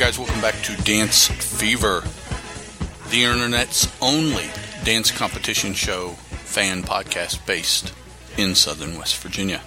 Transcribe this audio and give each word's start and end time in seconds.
Guys, 0.00 0.18
welcome 0.18 0.40
back 0.40 0.54
to 0.62 0.74
Dance 0.82 1.28
Fever, 1.28 2.02
the 3.10 3.22
internet's 3.22 3.86
only 4.00 4.46
dance 4.82 5.10
competition 5.10 5.74
show 5.74 6.12
fan 6.30 6.82
podcast 6.82 7.44
based 7.44 7.92
in 8.38 8.54
southern 8.54 8.96
West 8.96 9.18
Virginia. 9.18 9.60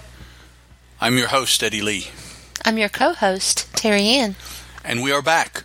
I'm 1.00 1.16
your 1.18 1.28
host, 1.28 1.62
Eddie 1.62 1.82
Lee, 1.82 2.08
I'm 2.64 2.78
your 2.78 2.88
co-host, 2.88 3.72
Terry 3.76 4.08
Ann. 4.08 4.34
and 4.84 5.04
we 5.04 5.12
are 5.12 5.22
back 5.22 5.62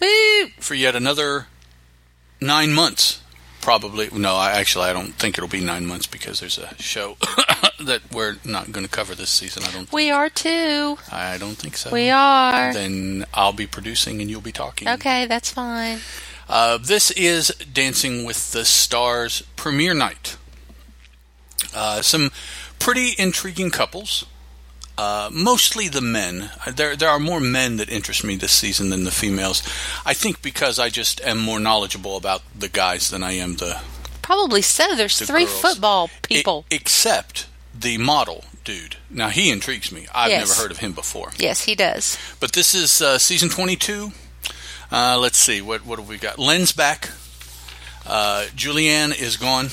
Woo! 0.00 0.46
for 0.60 0.72
yet 0.74 0.96
another 0.96 1.48
nine 2.40 2.72
months. 2.72 3.20
Probably, 3.60 4.08
no, 4.14 4.34
I 4.34 4.52
actually 4.52 4.86
I 4.86 4.94
don't 4.94 5.12
think 5.12 5.36
it'll 5.36 5.46
be 5.46 5.60
nine 5.60 5.84
months 5.84 6.06
because 6.06 6.40
there's 6.40 6.56
a 6.56 6.74
show 6.78 7.18
that 7.80 8.00
we're 8.12 8.36
not 8.44 8.72
going 8.72 8.84
to 8.86 8.90
cover 8.90 9.14
this 9.14 9.30
season. 9.30 9.62
I 9.64 9.70
don't. 9.70 9.92
We 9.92 10.10
are 10.10 10.28
too. 10.30 10.98
I 11.12 11.36
don't 11.38 11.56
think 11.56 11.76
so. 11.76 11.90
We 11.90 12.10
are. 12.10 12.72
Then 12.72 13.24
I'll 13.34 13.52
be 13.52 13.66
producing 13.66 14.20
and 14.20 14.30
you'll 14.30 14.40
be 14.40 14.52
talking. 14.52 14.88
Okay, 14.88 15.26
that's 15.26 15.50
fine. 15.50 15.98
Uh, 16.48 16.78
this 16.78 17.10
is 17.12 17.48
Dancing 17.72 18.24
with 18.24 18.52
the 18.52 18.64
Stars 18.64 19.42
premiere 19.56 19.94
night. 19.94 20.36
Uh, 21.74 22.02
some 22.02 22.30
pretty 22.78 23.14
intriguing 23.18 23.70
couples. 23.70 24.24
Uh, 24.98 25.28
mostly 25.32 25.88
the 25.88 26.00
men. 26.00 26.50
Uh, 26.66 26.70
There, 26.70 26.96
there 26.96 27.10
are 27.10 27.18
more 27.18 27.40
men 27.40 27.76
that 27.76 27.90
interest 27.90 28.24
me 28.24 28.36
this 28.36 28.52
season 28.52 28.88
than 28.90 29.04
the 29.04 29.10
females. 29.10 29.62
I 30.06 30.14
think 30.14 30.40
because 30.40 30.78
I 30.78 30.88
just 30.88 31.20
am 31.20 31.36
more 31.38 31.60
knowledgeable 31.60 32.16
about 32.16 32.42
the 32.58 32.68
guys 32.68 33.10
than 33.10 33.22
I 33.22 33.32
am 33.32 33.56
the 33.56 33.80
Probably 34.22 34.62
so. 34.62 34.96
There's 34.96 35.18
The 35.18 35.26
three 35.26 35.44
girls. 35.44 35.60
football 35.60 36.10
people. 36.22 36.64
Except 36.70 37.46
the 37.80 37.98
model 37.98 38.44
dude. 38.64 38.96
Now 39.10 39.28
he 39.28 39.50
intrigues 39.50 39.92
me. 39.92 40.06
I've 40.14 40.30
Yes. 40.30 40.48
never 40.48 40.60
heard 40.60 40.70
of 40.70 40.78
him 40.78 40.92
before. 40.92 41.32
yes, 41.38 41.64
he 41.64 41.74
does. 41.74 42.18
But 42.40 42.52
this 42.52 42.74
is 42.74 43.00
uh, 43.02 43.18
season 43.18 43.48
22. 43.48 44.12
Uh, 44.90 45.18
let's 45.20 45.38
see 45.38 45.60
what 45.60 45.84
what 45.84 45.98
have 45.98 46.08
we 46.08 46.16
got? 46.18 46.38
Len's 46.38 46.72
back. 46.72 47.10
Uh, 48.06 48.46
Julianne 48.54 49.18
is 49.20 49.36
gone. 49.36 49.68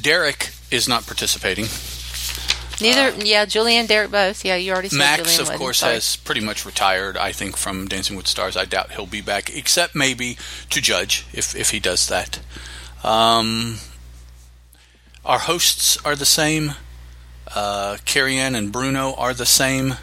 Derek 0.00 0.50
is 0.70 0.86
not 0.88 1.06
participating. 1.06 1.66
Neither. 2.78 3.24
yeah, 3.24 3.46
Julianne, 3.46 3.88
Derek, 3.88 4.10
both. 4.10 4.44
Yeah, 4.44 4.56
you 4.56 4.70
already 4.72 4.90
said 4.90 4.98
Max, 4.98 5.22
Julianne 5.38 5.50
of 5.54 5.58
course, 5.58 5.78
Sorry. 5.78 5.94
has 5.94 6.16
pretty 6.16 6.42
much 6.42 6.66
retired. 6.66 7.16
I 7.16 7.32
think 7.32 7.56
from 7.56 7.88
Dancing 7.88 8.16
with 8.16 8.26
Stars. 8.26 8.54
I 8.54 8.66
doubt 8.66 8.90
he'll 8.92 9.06
be 9.06 9.22
back, 9.22 9.48
except 9.56 9.94
maybe 9.94 10.36
to 10.68 10.82
judge 10.82 11.24
if 11.32 11.56
if 11.56 11.70
he 11.70 11.80
does 11.80 12.06
that. 12.08 12.38
Um, 13.02 13.78
our 15.26 15.40
hosts 15.40 15.98
are 16.04 16.16
the 16.16 16.24
same. 16.26 16.74
Uh, 17.54 17.98
Carrie 18.04 18.38
Ann 18.38 18.54
and 18.54 18.72
Bruno 18.72 19.14
are 19.14 19.34
the 19.34 19.46
same. 19.46 19.94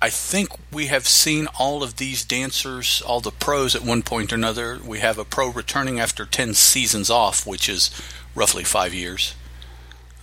I 0.00 0.10
think 0.10 0.50
we 0.72 0.86
have 0.86 1.08
seen 1.08 1.48
all 1.58 1.82
of 1.82 1.96
these 1.96 2.24
dancers, 2.24 3.02
all 3.04 3.20
the 3.20 3.32
pros 3.32 3.74
at 3.74 3.82
one 3.82 4.02
point 4.02 4.32
or 4.32 4.36
another. 4.36 4.78
We 4.84 5.00
have 5.00 5.18
a 5.18 5.24
pro 5.24 5.48
returning 5.48 5.98
after 5.98 6.24
10 6.24 6.54
seasons 6.54 7.10
off, 7.10 7.46
which 7.46 7.68
is 7.68 7.90
roughly 8.34 8.62
five 8.62 8.94
years. 8.94 9.34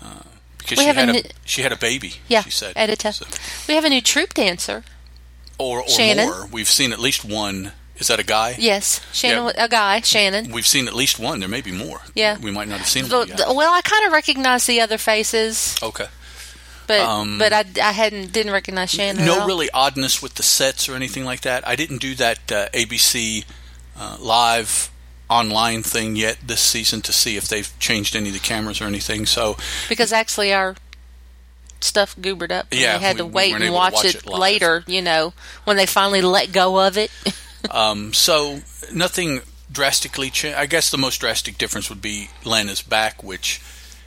Uh, 0.02 0.22
because 0.58 0.78
We 0.78 0.86
she 0.86 0.88
had, 0.94 1.10
a, 1.10 1.14
new- 1.14 1.22
she 1.44 1.62
had 1.62 1.72
a 1.74 1.78
baby, 1.78 2.14
Yeah, 2.28 2.42
she 2.44 2.52
said. 2.52 2.76
Edyta. 2.76 3.14
So- 3.14 3.26
We 3.68 3.76
have 3.76 3.84
a 3.86 3.90
new 3.90 4.02
troop 4.02 4.34
dancer. 4.34 4.84
or 5.60 5.82
or 5.82 5.90
Shannon. 5.90 6.26
more. 6.30 6.48
We've 6.52 6.70
seen 6.70 6.92
at 6.94 7.00
least 7.00 7.26
one. 7.26 7.74
Is 7.98 8.08
that 8.08 8.20
a 8.20 8.24
guy? 8.26 8.56
Yes, 8.60 9.00
Shannon, 9.14 9.52
Yeah. 9.56 9.66
a 9.66 9.70
guy, 9.70 10.02
Shannon. 10.02 10.52
We've 10.52 10.68
seen 10.68 10.88
at 10.88 10.94
least 10.94 11.18
one. 11.18 11.40
There 11.40 11.48
may 11.50 11.62
be 11.62 11.72
more. 11.72 12.02
Yeah. 12.14 12.38
We 12.38 12.52
might 12.52 12.68
not 12.68 12.80
have 12.80 12.90
seen 12.90 13.08
The- 13.08 13.26
them 13.26 13.38
the- 13.38 13.54
well, 13.54 13.72
I 13.74 13.82
kind 13.82 14.06
of 14.06 14.12
recognize 14.12 14.66
the 14.66 14.82
other 14.82 14.98
faces, 14.98 15.76
okay. 15.82 16.08
but 16.88 17.00
Um, 17.00 17.38
but 17.40 17.54
I, 17.54 17.64
I 17.82 17.94
hadn't 17.94 18.34
didn't 18.34 18.52
recognize 18.52 18.92
Shannon. 18.92 19.26
no 19.26 19.42
all. 19.42 19.48
really 19.48 19.70
oddness 19.72 20.22
with 20.22 20.36
the 20.36 20.44
sets 20.44 20.90
or 20.90 20.96
anything 20.96 21.24
like 21.26 21.42
that. 21.42 21.66
I 21.68 21.76
didn't 21.78 22.00
do 22.00 22.16
that 22.16 22.52
uh, 22.52 22.68
ABC 22.74 23.46
uh, 23.98 24.18
live 24.20 24.90
online 25.30 25.82
thing 25.82 26.16
yet 26.18 26.38
this 26.46 26.62
season 26.62 27.02
to 27.02 27.14
see 27.14 27.38
if 27.38 27.48
they've 27.48 27.72
changed 27.80 28.16
any 28.16 28.28
of 28.28 28.34
the 28.34 28.40
cameras 28.42 28.82
or 28.82 28.86
anything. 28.86 29.26
So 29.26 29.56
because 29.90 30.12
actually 30.12 30.54
our 30.54 30.76
stuff 31.80 32.16
goobered 32.18 32.52
up. 32.52 32.68
Yeah, 32.72 32.98
we 32.98 33.04
had 33.04 33.16
we- 33.16 33.20
to 33.20 33.26
wait 33.26 33.52
weren't 33.54 33.64
and 33.64 33.74
watch, 33.74 33.94
watch 33.94 34.06
it, 34.06 34.16
it 34.16 34.26
later. 34.28 34.84
You 34.86 35.02
know, 35.02 35.34
when 35.64 35.78
they 35.78 35.86
finally 35.86 36.22
let 36.22 36.52
go 36.52 36.80
of 36.86 36.98
it. 36.98 37.10
um, 37.72 38.14
so 38.14 38.60
nothing 38.94 39.42
drastically 39.72 40.30
changed. 40.30 40.58
I 40.58 40.66
guess 40.66 40.90
the 40.92 40.98
most 40.98 41.18
drastic 41.20 41.58
difference 41.58 41.90
would 41.90 42.02
be 42.02 42.30
Len 42.44 42.70
is 42.70 42.82
back, 42.82 43.24
which 43.24 43.62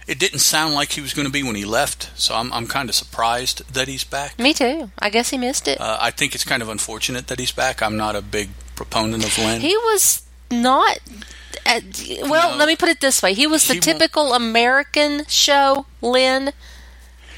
it 0.06 0.18
didn't 0.18 0.38
sound 0.38 0.74
like 0.74 0.92
he 0.92 1.00
was 1.00 1.12
going 1.12 1.26
to 1.26 1.32
be 1.32 1.42
when 1.42 1.54
he 1.56 1.64
left. 1.64 2.10
So 2.14 2.34
I'm 2.34 2.52
I'm 2.52 2.66
kind 2.66 2.88
of 2.88 2.94
surprised 2.94 3.74
that 3.74 3.88
he's 3.88 4.04
back. 4.04 4.38
Me 4.38 4.54
too. 4.54 4.90
I 4.98 5.10
guess 5.10 5.30
he 5.30 5.38
missed 5.38 5.68
it. 5.68 5.80
Uh, 5.80 5.98
I 6.00 6.10
think 6.10 6.34
it's 6.34 6.44
kind 6.44 6.62
of 6.62 6.68
unfortunate 6.68 7.26
that 7.28 7.38
he's 7.38 7.52
back. 7.52 7.82
I'm 7.82 7.96
not 7.96 8.16
a 8.16 8.22
big 8.22 8.50
proponent 8.76 9.24
of 9.24 9.36
Len. 9.38 9.60
he 9.60 9.76
was 9.76 10.22
not. 10.50 10.98
At, 11.66 11.82
well, 12.22 12.52
No. 12.52 12.56
let 12.56 12.68
me 12.68 12.76
put 12.76 12.88
it 12.88 13.00
this 13.00 13.22
way: 13.22 13.34
he 13.34 13.46
was 13.46 13.66
the 13.68 13.74
He 13.74 13.80
typical 13.80 14.32
American 14.32 15.26
show. 15.26 15.84
Len. 16.00 16.52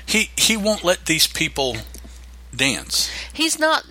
he 0.07 0.31
he 0.37 0.57
won't 0.57 0.85
let 0.85 1.07
these 1.07 1.27
people 1.27 1.79
dance. 2.55 3.11
He's 3.33 3.59
not. 3.59 3.85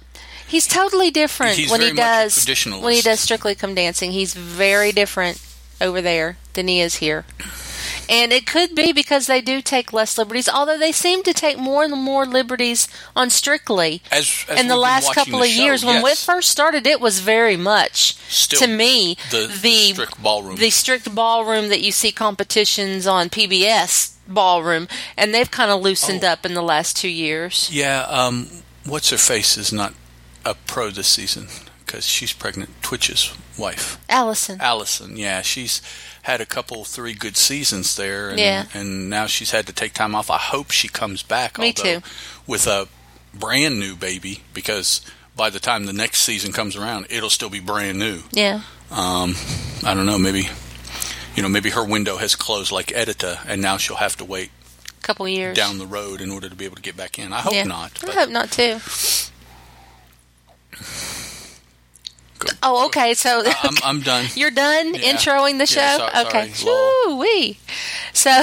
He's 0.50 0.68
totally 0.68 1.12
different 1.12 1.56
He's 1.58 1.70
when 1.72 1.82
he 1.82 1.88
very 1.92 1.96
much 1.96 2.04
a 2.04 2.46
does 2.66 2.82
when 2.82 2.94
he 2.94 3.02
does 3.02 3.20
Strictly 3.20 3.56
Come 3.56 3.76
Dancing. 3.76 4.12
He's 4.12 4.34
very 4.34 4.92
different 4.92 5.42
over 5.80 6.02
there 6.02 6.38
than 6.54 6.68
he 6.68 6.82
is 6.82 6.96
here. 6.96 7.26
And 8.10 8.34
it 8.34 8.48
could 8.48 8.74
be 8.74 8.92
because 8.92 9.28
they 9.28 9.40
do 9.40 9.62
take 9.62 9.94
less 9.94 10.18
liberties, 10.18 10.50
although 10.50 10.80
they 10.80 10.92
seem 10.92 11.22
to 11.24 11.34
take 11.34 11.60
more 11.60 11.84
and 11.84 11.94
more 11.96 12.26
liberties 12.26 12.88
on 13.16 13.30
Strictly. 13.30 14.02
As, 14.12 14.46
as 14.50 14.60
in 14.60 14.68
the 14.68 14.76
last 14.76 15.14
couple 15.14 15.40
the 15.40 15.46
of 15.46 15.52
show, 15.52 15.64
years, 15.64 15.86
when 15.86 15.98
it 15.98 16.04
yes. 16.04 16.26
first 16.26 16.50
started, 16.50 16.88
it 16.88 17.00
was 17.00 17.20
very 17.20 17.56
much 17.56 18.16
Still 18.28 18.62
to 18.62 18.68
me 18.68 19.16
the, 19.30 19.46
the 19.62 19.92
strict 19.94 20.24
ballroom. 20.24 20.56
the 20.56 20.72
strict 20.72 21.14
ballroom 21.14 21.70
that 21.70 21.82
you 21.82 21.92
see 21.92 22.12
competitions 22.12 23.06
on 23.06 23.30
PBS 23.30 24.16
ballroom, 24.28 24.88
and 25.16 25.32
they've 25.32 25.52
kind 25.52 25.70
of 25.70 25.80
loosened 25.82 26.24
Oh. 26.26 26.30
up 26.30 26.46
in 26.48 26.56
the 26.56 26.64
last 26.64 26.98
two 26.98 27.08
years. 27.10 27.70
yeah, 27.72 28.02
um, 28.10 28.50
what's 28.86 29.12
her 29.12 29.18
face 29.18 29.56
is 29.56 29.72
not 29.72 29.94
a 30.50 30.56
pro 30.68 30.90
this 30.90 31.08
season 31.08 31.48
because 31.86 32.06
she's 32.06 32.34
pregnant. 32.34 32.70
Twitch's 32.82 33.34
wife, 33.58 33.98
Allison, 34.10 34.60
Allison. 34.62 35.18
Yeah, 35.18 35.42
she's 35.42 35.82
had 36.24 36.42
a 36.42 36.46
couple, 36.46 36.84
three 36.86 37.14
good 37.14 37.38
seasons 37.38 37.96
there, 37.96 38.30
and, 38.30 38.40
Yeah. 38.40 38.66
and 38.74 39.10
now 39.10 39.26
she's 39.28 39.52
had 39.52 39.66
to 39.68 39.74
take 39.74 39.94
time 39.94 40.16
off. 40.16 40.30
I 40.30 40.38
hope 40.38 40.72
she 40.72 40.88
comes 40.88 41.24
back. 41.24 41.58
Me 41.58 41.74
too. 41.74 42.02
With 42.48 42.68
a 42.68 42.88
brand 43.34 43.80
new 43.80 43.96
baby 43.96 44.44
because. 44.54 45.02
By 45.36 45.50
the 45.50 45.60
time 45.60 45.86
the 45.86 45.94
next 45.94 46.24
season 46.24 46.52
comes 46.52 46.76
around, 46.76 47.08
it'll 47.10 47.30
still 47.30 47.50
be 47.50 47.62
brand 47.62 47.98
new. 47.98 48.24
yeah, 48.32 48.60
Um, 48.92 49.36
I 49.86 49.94
don't 49.94 50.06
know. 50.06 50.18
Maybe, 50.18 50.50
you 51.34 51.42
know, 51.42 51.48
maybe 51.48 51.70
her 51.70 51.86
window 51.86 52.18
has 52.18 52.36
closed 52.36 52.74
like 52.74 52.88
Edyta, 52.88 53.40
and 53.48 53.62
now 53.62 53.78
she'll 53.78 53.96
have 53.96 54.18
to 54.18 54.26
wait 54.26 54.52
a 54.98 55.02
couple 55.02 55.26
years 55.30 55.56
down 55.56 55.78
the 55.78 55.88
road 55.88 56.20
in 56.20 56.30
order 56.30 56.50
to 56.50 56.56
be 56.56 56.66
able 56.66 56.76
to 56.76 56.82
get 56.82 56.98
back 56.98 57.18
in. 57.18 57.32
I 57.32 57.40
hope 57.40 57.54
yeah. 57.54 57.64
not. 57.64 58.04
I 58.06 58.12
hope 58.12 58.30
not 58.30 58.52
too. 58.52 58.80
Go- 62.40 62.48
Oh, 62.64 62.86
okay. 62.88 63.14
So 63.14 63.44
I- 63.46 63.56
I'm, 63.64 63.76
I'm 63.84 64.02
done. 64.02 64.26
you're 64.36 64.52
done 64.52 64.94
Yeah. 64.96 65.14
introing 65.14 65.58
the 65.58 65.66
show. 65.66 65.80
Yeah, 65.82 66.12
so- 66.14 66.28
okay. 66.28 66.52
Woo 66.66 67.18
wee. 67.18 67.58
So 68.14 68.42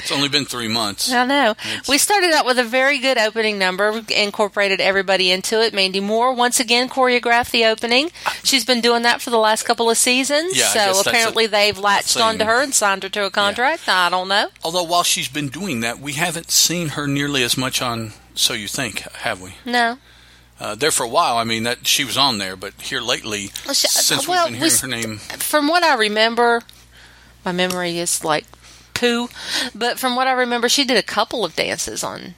It's 0.00 0.12
only 0.12 0.28
been 0.28 0.44
three 0.46 0.68
months. 0.68 1.10
I 1.12 1.26
know 1.26 1.50
It's- 1.50 1.88
we 1.88 1.98
started 1.98 2.32
out 2.32 2.46
with 2.46 2.58
a 2.58 2.64
very 2.64 2.98
good 2.98 3.18
opening 3.18 3.58
number. 3.58 3.92
We 3.92 4.04
incorporated 4.14 4.80
everybody 4.80 5.30
into 5.30 5.60
it. 5.60 5.74
Mandy 5.74 6.00
Moore 6.00 6.32
once 6.32 6.60
again 6.60 6.88
choreographed 6.88 7.50
the 7.50 7.64
opening. 7.66 8.10
She's 8.44 8.64
been 8.64 8.80
doing 8.80 9.02
that 9.02 9.20
for 9.20 9.30
the 9.30 9.38
last 9.38 9.64
couple 9.64 9.90
of 9.90 9.98
seasons. 9.98 10.56
Yeah, 10.56 10.68
so 10.68 11.00
apparently 11.00 11.44
a 11.46 11.48
they've 11.48 11.78
latched 11.78 12.16
onto 12.18 12.44
her 12.44 12.62
and 12.62 12.72
signed 12.72 13.02
her 13.02 13.08
to 13.10 13.26
a 13.26 13.30
contract. 13.30 13.88
I 13.88 14.08
don't 14.08 14.28
know. 14.28 14.48
Although 14.64 14.84
while 14.84 15.02
she's 15.02 15.28
been 15.28 15.48
doing 15.48 15.80
that, 15.80 15.98
we 15.98 16.12
haven't 16.14 16.50
seen 16.52 16.90
her 16.90 17.06
nearly 17.06 17.42
as 17.42 17.58
much 17.58 17.82
on 17.82 18.12
So 18.34 18.54
You 18.54 18.68
Think, 18.68 19.00
have 19.00 19.42
we? 19.42 19.54
No. 19.66 19.98
Uh, 20.60 20.74
there 20.74 20.90
for 20.90 21.04
a 21.04 21.08
while. 21.08 21.36
I 21.36 21.44
mean, 21.44 21.62
that 21.62 21.86
she 21.86 22.04
was 22.04 22.16
on 22.16 22.38
there, 22.38 22.56
but 22.56 22.74
here 22.80 23.00
lately, 23.00 23.50
Well, 23.64 23.74
she- 23.74 23.86
since 23.88 24.26
well, 24.26 24.46
we've 24.46 24.54
been 24.54 24.60
we 24.62 24.68
hearing 24.68 25.02
her 25.02 25.08
name, 25.08 25.18
From 25.18 25.68
what 25.68 25.84
I 25.84 25.94
remember, 25.94 26.62
my 27.44 27.52
memory 27.52 27.98
is 27.98 28.24
like 28.24 28.44
poo. 28.94 29.28
But 29.74 29.98
from 30.00 30.16
what 30.16 30.26
I 30.26 30.32
remember, 30.32 30.68
she 30.68 30.84
did 30.84 30.96
a 30.96 31.02
couple 31.02 31.44
of 31.44 31.54
dances 31.54 32.02
on. 32.02 32.34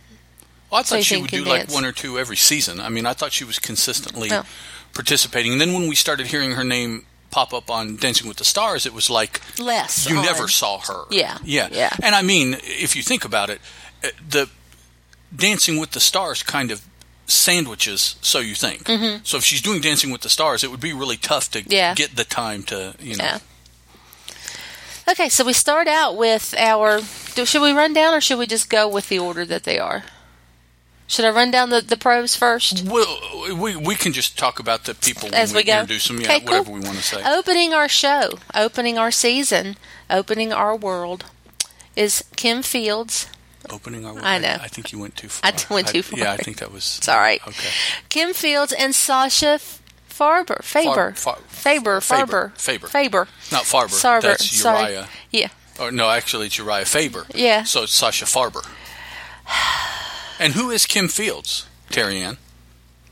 well, 0.70 0.80
I 0.80 0.82
thought 0.82 1.02
she 1.04 1.16
would 1.16 1.30
do 1.30 1.44
like 1.44 1.70
one 1.72 1.84
or 1.86 1.92
two 1.92 2.18
every 2.18 2.36
season. 2.36 2.78
I 2.80 2.90
mean, 2.90 3.06
I 3.06 3.14
thought 3.14 3.32
she 3.32 3.44
was 3.44 3.58
consistently 3.58 4.30
Oh. 4.30 4.44
participating. 4.92 5.52
And 5.52 5.60
then 5.60 5.72
when 5.72 5.88
we 5.88 5.94
started 5.94 6.26
hearing 6.26 6.52
her 6.52 6.64
name 6.64 7.06
pop 7.30 7.54
up 7.54 7.70
on 7.70 7.96
Dancing 7.96 8.28
with 8.28 8.36
the 8.36 8.44
Stars, 8.44 8.84
it 8.84 8.92
was 8.92 9.08
like 9.08 9.40
Less. 9.58 10.06
you 10.10 10.18
on- 10.18 10.24
never 10.24 10.46
saw 10.46 10.78
her. 10.80 11.04
Yeah, 11.10 11.38
yeah, 11.42 11.68
yeah. 11.72 11.90
And 12.02 12.14
I 12.14 12.20
mean, 12.22 12.58
if 12.64 12.94
you 12.96 13.02
think 13.02 13.24
about 13.24 13.48
it, 13.48 13.60
uh, 14.04 14.08
the 14.28 14.50
Dancing 15.34 15.78
with 15.78 15.92
the 15.92 16.00
Stars 16.00 16.42
kind 16.42 16.70
of 16.70 16.82
sandwiches. 17.30 18.16
So 18.20 18.38
you 18.40 18.54
think. 18.54 18.84
Mm-hmm. 18.84 19.20
So 19.24 19.36
if 19.38 19.44
she's 19.44 19.62
doing 19.62 19.80
Dancing 19.80 20.10
with 20.10 20.20
the 20.22 20.28
Stars, 20.28 20.62
it 20.64 20.70
would 20.70 20.80
be 20.80 20.92
really 20.92 21.16
tough 21.16 21.50
to 21.52 21.62
Yeah. 21.66 21.94
get 21.94 22.16
the 22.16 22.24
time 22.24 22.62
to 22.64 22.94
you 23.00 23.16
know. 23.16 23.24
Yeah. 23.24 23.38
Okay, 25.08 25.28
so 25.28 25.44
we 25.44 25.52
start 25.52 25.88
out 25.88 26.16
with 26.16 26.54
our. 26.56 27.00
do- 27.34 27.44
Should 27.46 27.62
we 27.62 27.72
run 27.72 27.92
down 27.92 28.14
or 28.14 28.20
should 28.20 28.38
we 28.38 28.46
just 28.46 28.70
go 28.70 28.86
with 28.88 29.08
the 29.08 29.18
order 29.18 29.44
that 29.44 29.64
they 29.64 29.78
are? 29.78 30.04
Should 31.08 31.24
I 31.24 31.30
run 31.30 31.50
down 31.50 31.70
the, 31.70 31.80
the 31.80 31.96
pros 31.96 32.36
first? 32.36 32.84
Well, 32.88 33.18
we 33.58 33.74
we 33.74 33.96
can 33.96 34.12
just 34.12 34.38
talk 34.38 34.60
about 34.60 34.84
the 34.84 34.94
people 34.94 35.24
when 35.28 35.34
As 35.34 35.52
we 35.52 35.64
go? 35.64 35.80
introduce 35.80 36.06
them. 36.06 36.20
Yeah, 36.20 36.26
Okay, 36.26 36.40
cool. 36.40 36.58
whatever 36.58 36.70
we 36.70 36.80
want 36.80 36.96
to 36.98 37.02
say. 37.02 37.22
Opening 37.24 37.74
our 37.74 37.88
show, 37.88 38.38
opening 38.54 38.96
our 38.98 39.10
season, 39.10 39.76
opening 40.08 40.52
our 40.52 40.76
world 40.76 41.24
is 41.96 42.22
Kim 42.36 42.62
Fields. 42.62 43.26
Opening 43.68 44.06
our. 44.06 44.18
I 44.18 44.38
know. 44.38 44.56
I, 44.60 44.68
think 44.68 44.92
you 44.92 44.98
went 44.98 45.16
too 45.16 45.28
far. 45.28 45.52
I 45.52 45.54
went 45.74 45.88
too 45.88 46.02
far. 46.02 46.18
Yeah, 46.18 46.32
I 46.32 46.36
think 46.36 46.58
that 46.58 46.72
was. 46.72 46.98
It's 46.98 47.08
all 47.08 47.18
right. 47.18 47.40
Okay. 47.46 47.68
Kim 48.08 48.32
Fields 48.32 48.72
and 48.72 48.94
Sasha 48.94 49.60
Farber. 50.08 50.62
Faber. 50.62 51.12
Far- 51.12 51.38
Faber. 51.48 52.00
Faber. 52.00 52.50
Farber. 52.52 52.56
Faber. 52.58 52.86
Faber. 52.88 53.28
Not 53.52 53.64
Farber. 53.64 53.88
Sarver. 53.88 54.22
That's 54.22 54.50
Sorry. 54.50 54.92
Uriah. 54.92 55.08
Yeah. 55.30 55.48
Or 55.78 55.90
no, 55.92 56.10
actually, 56.10 56.46
it's 56.46 56.58
Uriah 56.58 56.84
Faber. 56.84 57.26
Yeah. 57.34 57.64
So 57.64 57.82
it's 57.84 57.92
Sasha 57.92 58.24
Farber. 58.24 58.66
And 60.40 60.54
who 60.54 60.70
is 60.70 60.86
Kim 60.86 61.08
Fields? 61.08 61.66
Terry 61.90 62.18
Ann. 62.18 62.38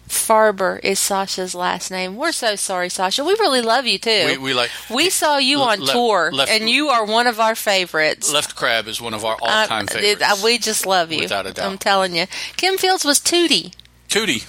Farber 0.08 0.80
is 0.82 0.98
Sasha's 0.98 1.54
last 1.54 1.90
name. 1.90 2.16
We're 2.16 2.32
so 2.32 2.56
sorry, 2.56 2.88
Sasha. 2.88 3.22
We 3.24 3.32
really 3.34 3.60
love 3.62 3.86
you 3.86 3.98
too. 3.98 4.24
We, 4.26 4.38
we 4.38 4.54
like 4.54 4.70
We 4.90 5.10
saw 5.10 5.36
you 5.38 5.60
on 5.60 5.80
left- 5.80 5.92
tour, 5.92 6.30
left- 6.32 6.50
and 6.50 6.68
you 6.68 6.88
are 6.88 7.04
one 7.04 7.26
of 7.26 7.38
our 7.40 7.54
favorites. 7.54 8.32
Left 8.32 8.54
Crab 8.56 8.88
is 8.88 9.00
one 9.00 9.14
of 9.14 9.24
our 9.24 9.34
Uh, 9.40 9.46
all-time 9.46 9.84
it- 9.84 9.90
favorites. 9.92 10.22
uh, 10.22 10.44
we 10.44 10.58
just 10.58 10.86
love 10.86 11.12
you. 11.12 11.20
Without 11.20 11.46
a 11.46 11.52
doubt. 11.52 11.66
I'm 11.70 11.78
telling 11.78 12.14
you. 12.16 12.26
Kim 12.56 12.78
Fields 12.78 13.04
was 13.04 13.20
Tootie. 13.20 13.72
Tootie 14.08 14.46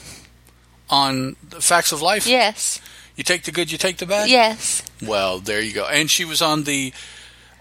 on 0.89 1.35
the 1.47 1.61
Facts 1.61 1.91
of 1.91 2.01
Life. 2.01 2.25
Yes. 2.25 2.79
You 3.15 3.23
take 3.23 3.43
the 3.43 3.51
good, 3.51 3.71
you 3.71 3.77
take 3.77 3.97
the 3.97 4.05
bad. 4.05 4.29
Yes. 4.29 4.81
Well, 5.01 5.39
there 5.39 5.59
you 5.61 5.73
go. 5.73 5.85
And 5.85 6.09
she 6.09 6.23
was 6.25 6.41
on 6.41 6.63
the 6.63 6.93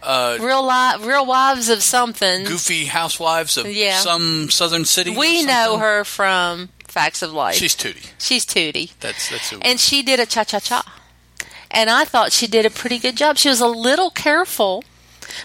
uh, 0.03 0.39
Real 0.41 0.65
li- 0.65 1.05
Real 1.05 1.27
Wives 1.27 1.69
of 1.69 1.83
something. 1.83 2.44
Goofy 2.44 2.85
Housewives 2.87 3.56
of 3.56 3.67
Yeah. 3.67 3.99
some 3.99 4.49
southern 4.51 4.85
city. 4.85 5.17
we 5.17 5.43
know 5.44 5.79
her 5.79 6.05
from 6.05 6.69
Facts 6.88 7.23
of 7.23 7.32
Life. 7.32 7.55
She's 7.56 7.76
Tootie. 7.76 8.11
She's 8.19 8.44
Tootie. 8.46 8.93
That's 9.00 9.31
that's 9.31 9.50
who. 9.50 9.58
And 9.61 9.79
she 9.79 10.02
did 10.02 10.19
a 10.20 10.26
cha 10.26 10.44
cha 10.44 10.58
cha. 10.61 10.82
And 11.70 11.90
I 11.90 12.05
thought 12.05 12.32
she 12.32 12.46
did 12.46 12.64
a 12.67 12.70
pretty 12.70 12.99
good 12.99 13.17
job. 13.17 13.37
She 13.37 13.50
was 13.50 13.61
a 13.61 13.67
little 13.67 14.08
careful, 14.11 14.85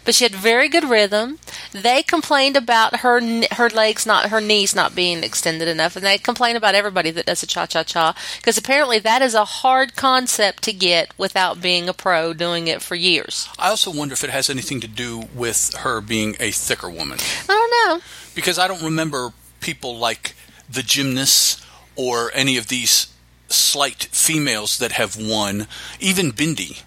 but 0.05 0.15
she 0.15 0.23
had 0.23 0.33
very 0.33 0.69
good 0.69 0.85
rhythm. 0.85 1.37
They 1.73 2.01
complained 2.01 2.55
about 2.55 3.01
her 3.01 3.19
her 3.51 3.69
legs 3.69 4.05
not 4.05 4.29
her 4.29 4.39
knees 4.39 4.73
not 4.73 4.95
being 4.95 5.21
extended 5.21 5.67
enough, 5.67 5.97
and 5.97 6.05
they 6.05 6.17
complain 6.17 6.55
about 6.55 6.75
everybody 6.75 7.11
that 7.11 7.25
does 7.25 7.43
a 7.43 7.47
cha 7.47 7.65
cha 7.65 7.83
cha 7.83 8.15
because 8.37 8.57
apparently 8.57 8.99
that 8.99 9.21
is 9.21 9.33
a 9.33 9.43
hard 9.43 9.97
concept 9.97 10.63
to 10.63 10.71
get 10.71 11.11
without 11.17 11.61
being 11.61 11.89
a 11.89 11.93
pro 11.93 12.31
doing 12.33 12.69
it 12.69 12.81
for 12.81 12.95
years. 12.95 13.49
I 13.59 13.67
also 13.69 13.91
wonder 13.91 14.13
if 14.13 14.23
it 14.23 14.29
has 14.29 14.49
anything 14.49 14.79
to 14.79 14.87
do 14.87 15.23
with 15.35 15.73
her 15.79 15.99
being 15.99 16.37
a 16.39 16.51
thicker 16.51 16.89
woman, 16.89 17.17
I 17.49 17.53
don't 17.53 17.71
know. 17.99 18.03
because 18.33 18.57
I 18.57 18.69
don't 18.69 18.81
remember 18.81 19.33
people 19.59 19.97
like 19.97 20.35
the 20.73 20.83
gymnasts 20.83 21.65
or 21.95 22.31
any 22.33 22.57
of 22.57 22.67
these 22.67 23.07
slight 23.49 24.05
females 24.11 24.77
that 24.79 24.93
have 24.93 25.15
won, 25.15 25.67
even 25.99 26.31
Bindi, 26.31 26.81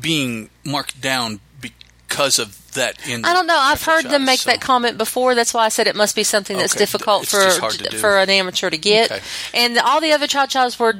being 0.00 0.50
marked 0.64 1.00
down 1.00 1.40
because 1.60 2.38
of 2.38 2.72
that. 2.74 2.96
In 3.08 3.24
I 3.24 3.32
don't 3.32 3.46
know. 3.46 3.56
I've 3.58 3.82
heard 3.82 4.02
cha-cha-cha, 4.02 4.08
them 4.10 4.24
make 4.24 4.40
so- 4.40 4.50
that 4.50 4.60
comment 4.60 4.98
before. 4.98 5.34
That's 5.34 5.54
why 5.54 5.64
I 5.64 5.68
said 5.68 5.86
it 5.86 5.96
must 5.96 6.16
be 6.16 6.24
something 6.24 6.56
that's 6.56 6.72
Okay, 6.74 6.80
difficult 6.82 7.22
it's 7.24 7.32
for 7.32 7.40
just 7.42 7.60
hard 7.60 7.74
to 7.74 7.84
do. 7.88 7.98
for 7.98 8.18
an 8.18 8.30
amateur 8.30 8.70
to 8.70 8.78
get. 8.78 9.10
Okay. 9.12 9.22
And 9.54 9.78
all 9.78 10.00
the 10.00 10.12
other 10.12 10.26
cha 10.26 10.46
chas 10.46 10.78
were 10.78 10.94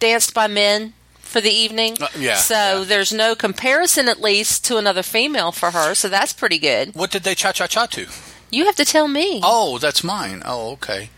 danced 0.00 0.34
by 0.34 0.46
men 0.46 0.92
for 1.20 1.40
the 1.40 1.50
evening. 1.50 1.96
Uh, 2.00 2.08
yeah, 2.18 2.36
So 2.36 2.54
yeah. 2.54 2.84
there's 2.84 3.12
no 3.12 3.34
comparison, 3.34 4.08
at 4.08 4.20
least, 4.20 4.64
to 4.66 4.76
another 4.78 5.02
female 5.02 5.52
for 5.52 5.70
her. 5.72 5.94
So 5.94 6.08
that's 6.08 6.32
pretty 6.32 6.58
good. 6.58 6.94
What 6.94 7.10
did 7.10 7.22
they 7.22 7.34
cha 7.34 7.52
cha 7.52 7.66
cha 7.66 7.86
to? 7.86 8.06
You 8.50 8.64
have 8.64 8.76
to 8.76 8.84
tell 8.84 9.08
me. 9.08 9.40
Oh, 9.42 9.78
that's 9.78 10.02
mine. 10.02 10.42
Oh, 10.44 10.70
okay. 10.72 11.10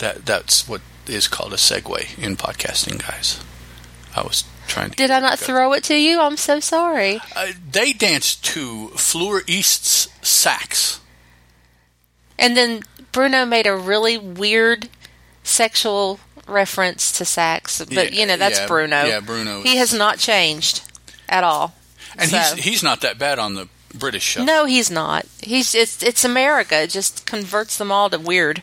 That 0.00 0.26
that's 0.26 0.68
what 0.68 0.80
is 1.06 1.28
called 1.28 1.52
a 1.52 1.56
segue 1.56 2.18
in 2.18 2.36
podcasting, 2.36 3.00
guys. 3.06 3.40
I 4.16 4.22
was 4.22 4.44
trying 4.66 4.90
to. 4.90 4.96
Did 4.96 5.10
I 5.10 5.20
not 5.20 5.38
throw 5.38 5.72
it 5.72 5.84
to 5.84 5.94
you? 5.96 6.20
I'm 6.20 6.36
so 6.36 6.58
sorry. 6.60 7.20
Uh, 7.36 7.52
they 7.70 7.92
danced 7.92 8.44
to 8.46 8.88
Fleur 8.96 9.42
East's 9.46 10.08
sax. 10.26 11.00
And 12.38 12.56
then 12.56 12.82
Bruno 13.12 13.44
made 13.44 13.66
a 13.66 13.76
really 13.76 14.16
weird 14.16 14.88
sexual 15.42 16.18
reference 16.46 17.12
to 17.18 17.24
sax, 17.24 17.78
but 17.78 17.92
Yeah, 17.92 18.20
you 18.20 18.26
know 18.26 18.36
that's 18.36 18.60
yeah, 18.60 18.66
Bruno. 18.66 19.04
yeah, 19.04 19.20
Bruno 19.20 19.62
He 19.62 19.76
has 19.76 19.92
not 19.92 20.18
changed 20.18 20.82
at 21.28 21.44
all. 21.44 21.74
And 22.16 22.30
So- 22.30 22.38
he's 22.38 22.64
he's 22.64 22.82
not 22.82 23.02
that 23.02 23.18
bad 23.18 23.38
on 23.38 23.54
the 23.54 23.68
British 23.94 24.24
show. 24.24 24.44
No, 24.44 24.64
he's 24.64 24.90
not. 24.90 25.26
He's 25.42 25.74
it's 25.74 26.02
it's 26.02 26.24
America. 26.24 26.82
It 26.82 26.90
just 26.90 27.26
converts 27.26 27.76
them 27.76 27.92
all 27.92 28.08
to 28.10 28.18
weird. 28.18 28.62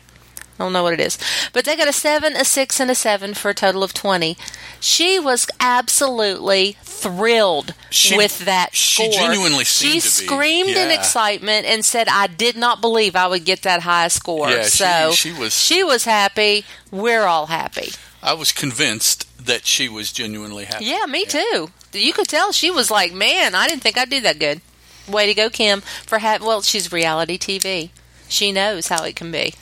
I 0.58 0.64
don't 0.64 0.72
know 0.72 0.82
what 0.82 0.92
it 0.94 1.00
is. 1.00 1.16
But 1.52 1.64
they 1.64 1.76
got 1.76 1.86
a 1.88 1.92
seven, 1.92 2.34
a 2.34 2.44
six, 2.44 2.80
and 2.80 2.90
a 2.90 2.94
seven 2.94 3.34
for 3.34 3.50
a 3.50 3.54
total 3.54 3.82
of 3.84 3.94
twenty. 3.94 4.36
She 4.80 5.18
was 5.20 5.46
absolutely 5.60 6.76
thrilled 6.82 7.74
She- 7.90 8.16
with 8.16 8.40
that 8.40 8.74
score. 8.74 9.06
she 9.06 9.12
genuinely 9.12 9.64
She 9.64 10.00
seemed 10.00 10.02
to 10.02 10.08
be. 10.08 10.10
She 10.10 10.26
screamed 10.26 10.70
in 10.70 10.90
excitement 10.90 11.64
and 11.66 11.84
said, 11.84 12.08
"I 12.08 12.26
did 12.26 12.56
not 12.56 12.80
believe 12.80 13.14
I 13.14 13.26
would 13.28 13.44
get 13.44 13.62
that 13.62 13.82
high 13.82 14.08
score." 14.08 14.50
Yeah, 14.50 14.64
so 14.64 15.12
she 15.14 15.32
was- 15.32 15.54
she 15.56 15.84
was 15.84 16.04
happy. 16.04 16.64
We're 16.90 17.24
all 17.26 17.46
happy. 17.46 17.92
I 18.20 18.32
was 18.32 18.50
convinced 18.50 19.26
that 19.44 19.64
she 19.64 19.88
was 19.88 20.10
genuinely 20.10 20.64
happy. 20.64 20.86
Yeah, 20.86 21.06
me 21.06 21.24
too. 21.24 21.70
You 21.92 22.12
could 22.12 22.26
tell 22.28 22.50
she 22.52 22.70
was 22.70 22.90
like, 22.90 23.12
"Man, 23.12 23.54
I 23.54 23.68
didn't 23.68 23.82
think 23.82 23.96
I'd 23.96 24.10
do 24.10 24.20
that 24.22 24.40
good." 24.40 24.60
Way 25.06 25.26
to 25.26 25.34
go, 25.34 25.48
Kim! 25.48 25.80
For 26.04 26.18
ha- 26.18 26.38
well, 26.42 26.60
she's 26.62 26.92
reality 26.92 27.38
TV. 27.38 27.90
She 28.28 28.50
knows 28.52 28.88
how 28.88 29.04
it 29.04 29.14
can 29.16 29.30
be. 29.30 29.54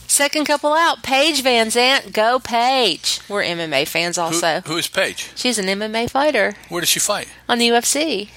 Second 0.07 0.45
couple 0.45 0.73
out, 0.73 1.03
Paige 1.03 1.43
VanZant. 1.43 2.13
Go 2.13 2.39
Paige. 2.39 3.19
We're 3.27 3.43
MMA 3.43 3.87
fans 3.87 4.15
Who, 4.17 4.21
also. 4.23 4.61
who 4.65 4.77
is 4.77 4.87
Paige? 4.87 5.31
She's 5.35 5.57
an 5.57 5.65
MMA 5.65 6.09
fighter 6.09 6.55
Where 6.69 6.81
does 6.81 6.89
she 6.89 6.99
fight? 6.99 7.27
on 7.49 7.57
the 7.59 7.67
UFC. 7.69 8.29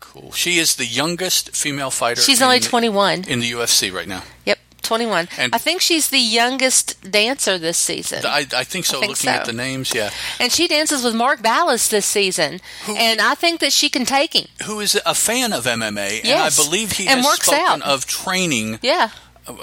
Cool. 0.00 0.32
She 0.32 0.58
is 0.58 0.76
the 0.76 0.86
youngest 0.86 1.56
female 1.56 1.90
fighter. 1.90 2.20
She's 2.20 2.40
in 2.40 2.44
only 2.44 2.58
the- 2.58 2.68
21. 2.68 3.24
in 3.24 3.40
the 3.40 3.50
UFC 3.52 3.90
right 3.92 4.06
now. 4.06 4.22
Yep, 4.44 4.58
21. 4.82 5.28
And- 5.38 5.54
I 5.54 5.58
think 5.58 5.80
she's 5.80 6.08
the 6.08 6.18
youngest 6.18 7.10
dancer 7.10 7.56
this 7.56 7.78
season. 7.78 8.24
I, 8.26 8.46
I 8.54 8.64
think 8.64 8.84
so. 8.84 9.00
think 9.00 9.10
looking 9.12 9.30
at 9.30 9.46
the 9.46 9.52
names, 9.54 9.92
yeah. 9.94 10.10
and 10.38 10.52
she 10.52 10.68
dances 10.68 11.02
with 11.02 11.14
Mark 11.14 11.40
Ballas 11.40 11.88
this 11.88 12.04
season. 12.04 12.60
Who- 12.84 12.94
and 12.96 13.20
I 13.22 13.34
think 13.34 13.60
that 13.60 13.72
she 13.72 13.88
can 13.88 14.04
take 14.04 14.34
him. 14.34 14.46
Who 14.66 14.80
is 14.80 15.00
a 15.06 15.14
fan 15.14 15.52
of 15.54 15.64
MMA, 15.64 16.22
yes. 16.24 16.26
and 16.26 16.40
I 16.42 16.50
believe 16.68 16.92
he 16.92 17.06
And 17.08 17.20
has 17.20 17.24
works 17.26 17.46
spoken 17.46 17.80
out. 17.80 17.82
of 17.82 18.06
training. 18.06 18.80
Yeah. 18.82 19.10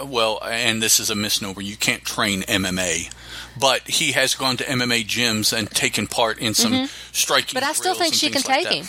Well, 0.06 0.40
and 0.44 0.82
this 0.84 1.00
is 1.00 1.10
a 1.10 1.16
misnomer. 1.16 1.62
You 1.62 1.78
can't 1.78 2.04
train 2.04 2.42
MMA, 2.44 3.14
but 3.58 3.88
he 3.88 4.12
has 4.12 4.36
gone 4.36 4.58
to 4.58 4.64
MMA 4.66 5.06
gyms 5.06 5.58
and 5.58 5.70
taken 5.72 6.06
part 6.08 6.38
in 6.40 6.54
some 6.54 6.90
striking. 7.12 7.48
Mm-hmm. 7.48 7.56
But 7.56 7.64
I 7.64 7.74
still 7.74 7.96
think 7.96 8.14
she 8.14 8.30
can 8.30 8.42
like 8.46 8.58
take 8.58 8.64
that. 8.66 8.74
him. 8.74 8.86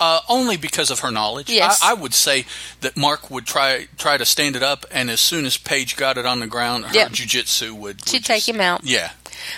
Uh, 0.00 0.20
only 0.28 0.56
because 0.56 0.90
of 0.90 1.00
her 1.00 1.12
knowledge. 1.12 1.48
Yes. 1.48 1.80
I, 1.82 1.90
I 1.90 1.94
would 1.94 2.12
say 2.14 2.44
that 2.80 2.96
Mark 2.96 3.30
would 3.30 3.46
try 3.46 3.86
try 3.98 4.16
to 4.16 4.24
stand 4.24 4.56
it 4.56 4.62
up, 4.62 4.84
and 4.90 5.10
as 5.10 5.20
soon 5.20 5.44
as 5.44 5.56
Paige 5.58 5.96
got 5.96 6.18
it 6.18 6.26
on 6.26 6.40
the 6.40 6.46
ground, 6.48 6.86
her 6.86 6.94
Yep. 6.94 7.10
jujitsu 7.10 7.70
would, 7.72 7.80
would 8.00 8.08
She'd 8.08 8.24
take 8.24 8.48
him 8.48 8.60
out. 8.60 8.82
Yeah, 8.84 9.12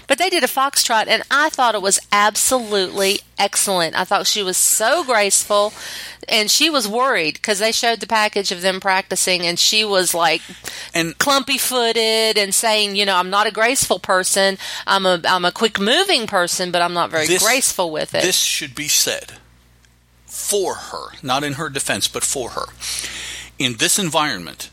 But 0.07 0.19
they 0.19 0.31
did 0.31 0.43
a 0.45 0.49
foxtrot, 0.49 1.07
and 1.09 1.23
I 1.31 1.49
thought 1.51 1.75
it 1.75 1.83
was 1.83 1.99
absolutely 2.13 3.21
excellent. 3.39 3.97
I 3.99 4.05
thought 4.05 4.27
she 4.27 4.43
was 4.43 4.57
so 4.57 5.05
graceful, 5.05 5.73
and 6.29 6.51
she 6.51 6.71
was 6.71 6.87
worried 6.89 7.35
because 7.35 7.59
they 7.59 7.73
showed 7.73 8.01
the 8.01 8.07
package 8.07 8.53
of 8.53 8.63
them 8.63 8.81
practicing, 8.81 9.43
and 9.43 9.59
she 9.59 9.85
was 9.85 10.15
like 10.15 10.43
and 10.93 11.17
clumpy 11.19 11.59
footed 11.59 12.39
and 12.39 12.55
saying, 12.55 12.97
you 12.97 13.05
know, 13.05 13.17
I'm 13.17 13.31
not 13.31 13.47
a 13.47 13.53
graceful 13.53 13.99
person. 13.99 14.59
I'm 14.87 15.07
a 15.07 15.21
I'm 15.27 15.45
a 15.45 15.53
quick 15.53 15.79
moving 15.81 16.27
person, 16.27 16.71
but 16.71 16.83
I'm 16.83 16.95
not 16.95 17.11
very 17.11 17.27
This- 17.27 17.43
graceful 17.45 17.91
with 17.91 18.15
it. 18.15 18.23
this 18.23 18.37
should 18.39 18.75
be 18.75 18.89
said 18.89 19.35
for 20.27 20.75
her, 20.75 21.09
not 21.23 21.45
in 21.45 21.55
her 21.55 21.69
defense, 21.69 22.09
but 22.09 22.25
for 22.25 22.51
her. 22.51 22.67
In 23.59 23.75
this 23.77 23.99
environment 23.99 24.71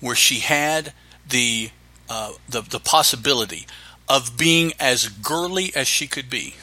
where 0.00 0.14
she 0.14 0.38
had 0.40 0.92
the 1.28 1.70
uh, 2.08 2.32
the, 2.48 2.62
the 2.62 2.80
possibility 2.80 3.66
of 4.10 4.36
being 4.36 4.74
as 4.78 5.08
girly 5.08 5.72
as 5.74 5.88
she 5.88 6.06
could 6.06 6.28
be, 6.28 6.54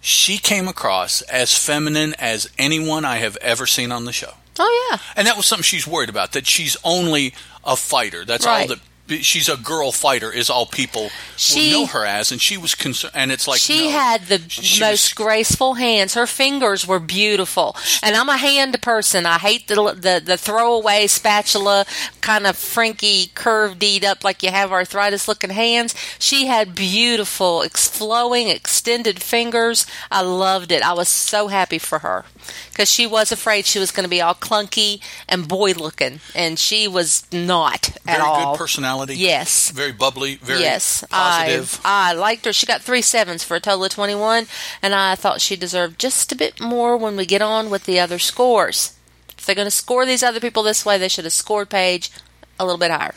she 0.00 0.36
came 0.38 0.68
across 0.68 1.22
as 1.22 1.56
feminine 1.56 2.14
as 2.18 2.50
anyone 2.58 3.04
I 3.04 3.16
have 3.18 3.36
ever 3.38 3.66
seen 3.66 3.90
on 3.92 4.04
the 4.04 4.12
show. 4.12 4.32
oh 4.58 4.88
yeah, 4.90 4.98
And 5.16 5.26
that 5.26 5.36
was 5.36 5.46
something 5.46 5.62
she's 5.64 5.86
worried 5.86 6.10
about, 6.10 6.32
that 6.32 6.46
she's 6.46 6.76
only 6.84 7.34
a 7.64 7.76
fighter. 7.76 8.24
That's 8.24 8.44
Right. 8.44 8.62
all 8.70 8.76
that 8.76 8.80
she's 9.22 9.50
a 9.50 9.56
girl 9.58 9.92
fighter 9.92 10.32
is 10.32 10.48
all 10.48 10.64
people 10.64 11.10
She- 11.36 11.72
will 11.74 11.80
know 11.82 11.86
her 11.88 12.06
as 12.06 12.32
and 12.32 12.40
she 12.40 12.56
was 12.56 12.74
concerned 12.74 13.12
and 13.14 13.30
it's 13.30 13.46
like 13.46 13.60
she 13.60 13.84
no. 13.86 13.90
had 13.90 14.28
the 14.28 14.40
She 14.48 14.80
most 14.80 14.90
was- 15.10 15.12
graceful 15.12 15.74
hands. 15.74 16.14
Her 16.14 16.26
fingers 16.26 16.86
were 16.86 17.00
beautiful, 17.00 17.76
and 18.02 18.16
I'm 18.16 18.30
a 18.30 18.38
hand 18.38 18.80
person. 18.80 19.26
I 19.26 19.38
hate 19.38 19.68
the 19.68 19.74
the, 19.94 20.22
the 20.24 20.38
throwaway 20.38 21.06
spatula 21.06 21.84
kind 22.24 22.46
of 22.46 22.56
franky, 22.56 23.26
curved 23.34 23.84
up 24.02 24.24
like 24.24 24.42
you 24.42 24.50
have 24.50 24.72
arthritis 24.72 25.28
looking 25.28 25.50
hands. 25.50 25.94
She 26.18 26.46
had 26.46 26.74
beautiful, 26.74 27.62
ex- 27.62 27.86
flowing, 27.86 28.48
extended 28.48 29.22
fingers. 29.22 29.86
I 30.10 30.22
loved 30.22 30.72
it. 30.72 30.82
I 30.82 30.94
was 30.94 31.10
so 31.10 31.48
happy 31.48 31.78
for 31.78 31.98
her 31.98 32.24
because 32.70 32.90
she 32.90 33.06
was 33.06 33.30
afraid 33.30 33.66
she 33.66 33.78
was 33.78 33.90
going 33.90 34.04
to 34.04 34.10
be 34.10 34.22
all 34.22 34.34
clunky 34.34 35.02
and 35.28 35.46
boy 35.46 35.72
looking, 35.72 36.20
and 36.34 36.58
she 36.58 36.88
was 36.88 37.26
not 37.30 37.90
at 37.90 38.16
Very 38.16 38.20
all. 38.20 38.52
good 38.52 38.58
personality. 38.58 39.16
Yes. 39.16 39.70
Very 39.70 39.92
bubbly. 39.92 40.36
Very 40.36 40.60
yes, 40.60 41.04
positive. 41.10 41.78
I, 41.84 42.10
I 42.10 42.12
liked 42.14 42.46
her. 42.46 42.54
She 42.54 42.64
got 42.64 42.80
three 42.80 43.02
sevens 43.02 43.44
for 43.44 43.54
a 43.54 43.60
total 43.60 43.84
of 43.84 43.92
21, 43.92 44.46
and 44.80 44.94
I 44.94 45.14
thought 45.14 45.42
she 45.42 45.56
deserved 45.56 45.98
just 45.98 46.32
a 46.32 46.36
bit 46.36 46.58
more 46.58 46.96
when 46.96 47.16
we 47.16 47.26
get 47.26 47.42
on 47.42 47.68
with 47.68 47.84
the 47.84 48.00
other 48.00 48.18
scores. 48.18 48.94
If 49.44 49.46
they're 49.48 49.54
going 49.54 49.66
to 49.66 49.70
score 49.70 50.06
these 50.06 50.22
other 50.22 50.40
people 50.40 50.62
this 50.62 50.86
way, 50.86 50.96
they 50.96 51.06
should 51.06 51.24
have 51.26 51.34
scored 51.34 51.68
Paige 51.68 52.10
a 52.58 52.64
little 52.64 52.78
bit 52.78 52.90
higher. 52.90 53.14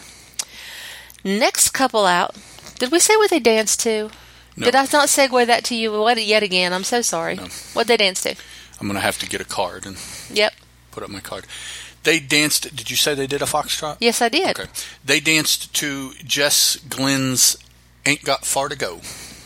Next 1.23 1.69
couple 1.69 2.05
out. 2.05 2.35
Did 2.79 2.91
we 2.91 2.99
say 2.99 3.15
what 3.15 3.29
they 3.29 3.39
danced 3.39 3.79
to? 3.83 4.09
No. 4.57 4.65
Did 4.65 4.75
I 4.75 4.81
not 4.91 5.07
segue 5.07 5.47
that 5.47 5.63
to 5.63 5.75
you 5.75 5.93
what, 5.97 6.21
yet 6.21 6.43
again? 6.43 6.73
I'm 6.73 6.83
so 6.83 7.01
sorry. 7.01 7.35
No. 7.35 7.47
What 7.71 7.87
they 7.87 7.95
dance 7.95 8.21
to? 8.23 8.35
I'm 8.81 8.87
going 8.87 8.95
to 8.95 8.99
have 8.99 9.17
to 9.19 9.25
get 9.25 9.39
a 9.39 9.45
card 9.45 9.85
and 9.85 9.95
Yep. 10.29 10.51
put 10.91 11.01
up 11.01 11.09
my 11.09 11.21
card. 11.21 11.45
They 12.03 12.19
danced. 12.19 12.75
Did 12.75 12.91
you 12.91 12.97
say 12.97 13.15
they 13.15 13.25
did 13.25 13.41
a 13.41 13.45
foxtrot? 13.45 13.95
Yes, 14.01 14.21
I 14.21 14.27
did. 14.27 14.59
Okay. 14.59 14.69
They 15.05 15.21
danced 15.21 15.73
to 15.75 16.11
Jess 16.25 16.75
Glynne's 16.89 17.55
"Ain't 18.05 18.25
Got 18.25 18.43
Far 18.43 18.67
to 18.67 18.75
Go." 18.75 18.99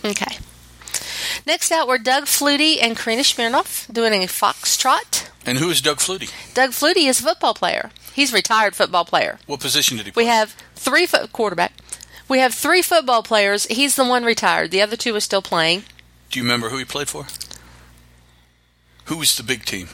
Okay. 0.03 0.39
Next 1.45 1.71
out 1.71 1.88
were 1.88 2.00
Doug 2.00 2.23
Flutie 2.25 2.77
and 2.81 2.97
Karina 2.97 3.21
Smirnoff 3.21 3.91
doing 3.93 4.13
a 4.23 4.25
foxtrot. 4.25 5.27
And 5.45 5.57
who 5.57 5.69
is 5.69 5.81
Doug 5.81 5.98
Flutie? 5.98 6.31
Doug 6.53 6.71
Flutie 6.71 7.07
is 7.07 7.19
a 7.19 7.24
football 7.24 7.53
player. 7.53 7.91
He's 8.13 8.31
a 8.31 8.36
retired 8.36 8.75
football 8.75 9.05
player. 9.05 9.39
What 9.48 9.60
position 9.60 9.98
did 9.98 10.05
he 10.05 10.12
play? 10.12 10.24
We 10.24 10.27
have 10.27 10.55
three 10.75 11.05
foot 11.05 11.31
quarterback. 11.33 11.74
We 12.27 12.39
have 12.39 12.53
three 12.53 12.81
football 12.81 13.24
players. 13.24 13.65
He's 13.65 13.95
the 13.95 14.05
one 14.05 14.24
retired. 14.24 14.71
The 14.71 14.81
other 14.81 14.95
two 14.95 15.15
are 15.15 15.19
still 15.19 15.41
playing. 15.41 15.83
Do 16.29 16.39
you 16.39 16.43
remember 16.43 16.69
who 16.69 16.77
he 16.77 16.86
played 16.86 17.10
for? 17.10 17.25
Who 19.05 19.17
was 19.17 19.36
the 19.36 19.43
big 19.43 19.65
team 19.65 19.89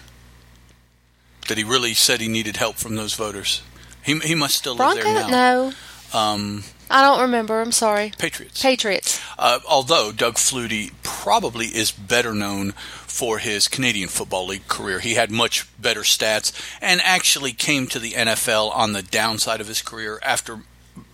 that 1.48 1.58
he 1.58 1.63
really 1.63 1.94
said 1.94 2.22
he 2.22 2.27
needed 2.27 2.58
help 2.58 2.75
from 2.75 2.96
those 2.96 3.13
voters? 3.16 3.62
He, 4.04 4.20
he 4.20 4.36
must 4.36 4.56
still 4.56 4.75
live 4.75 4.96
there 4.96 5.04
now. 5.06 5.27
No, 5.30 5.74
Um, 6.13 6.63
I 6.89 7.01
don't 7.01 7.22
remember. 7.22 7.60
I'm 7.62 7.72
sorry. 7.72 8.12
Patriots. 8.18 8.62
Patriots. 8.62 9.22
Uh, 9.39 9.60
although 9.68 10.12
Doug 10.12 10.36
Flutie 10.36 10.92
probably 11.04 11.66
is 11.68 11.92
better 11.92 12.34
known 12.34 12.74
for 13.18 13.40
his 13.40 13.68
Canadian 13.68 14.10
Football 14.10 14.46
League 14.46 14.68
career. 14.68 15.00
He 15.00 15.16
had 15.16 15.32
much 15.32 15.66
better 15.82 16.02
stats 16.02 16.52
and 16.80 17.02
actually 17.04 17.52
came 17.52 17.88
to 17.88 17.98
the 17.98 18.12
NFL 18.12 18.70
on 18.76 18.94
the 18.94 19.02
downside 19.02 19.60
of 19.60 19.68
his 19.68 19.82
career 19.82 20.20
after 20.22 20.60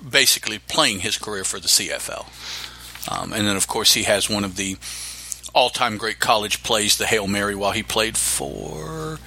basically 0.07 0.59
playing 0.59 0.99
his 0.99 1.17
career 1.17 1.45
for 1.45 1.61
the 1.61 1.69
CFL. 1.69 2.25
Um, 3.09 3.31
and 3.31 3.47
then, 3.47 3.55
of 3.55 3.67
course, 3.67 3.93
he 3.93 4.03
has 4.03 4.29
one 4.29 4.43
of 4.43 4.57
the 4.57 4.75
all 5.55 5.69
time 5.69 5.97
great 5.97 6.19
college 6.19 6.61
plays, 6.61 6.97
the 6.97 7.05
Hail 7.05 7.25
Mary, 7.25 7.55
while 7.55 7.71
he 7.71 7.83
played 7.83 8.17
for 8.17 9.19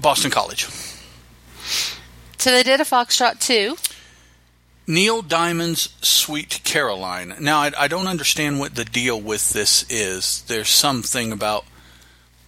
Boston 0.00 0.30
College. 0.30 0.68
So 2.38 2.50
they 2.50 2.62
did 2.62 2.80
a 2.80 2.84
foxtrot 2.84 3.40
too. 3.40 3.76
Neil 4.86 5.22
Diamond's 5.22 5.94
Sweet 6.02 6.60
Caroline. 6.64 7.34
Now, 7.40 7.58
I, 7.60 7.72
I 7.78 7.88
don't 7.88 8.06
understand 8.06 8.58
what 8.58 8.74
the 8.74 8.84
deal 8.84 9.20
with 9.20 9.50
this 9.50 9.84
is. 9.90 10.42
There's 10.42 10.68
something 10.68 11.32
about 11.32 11.64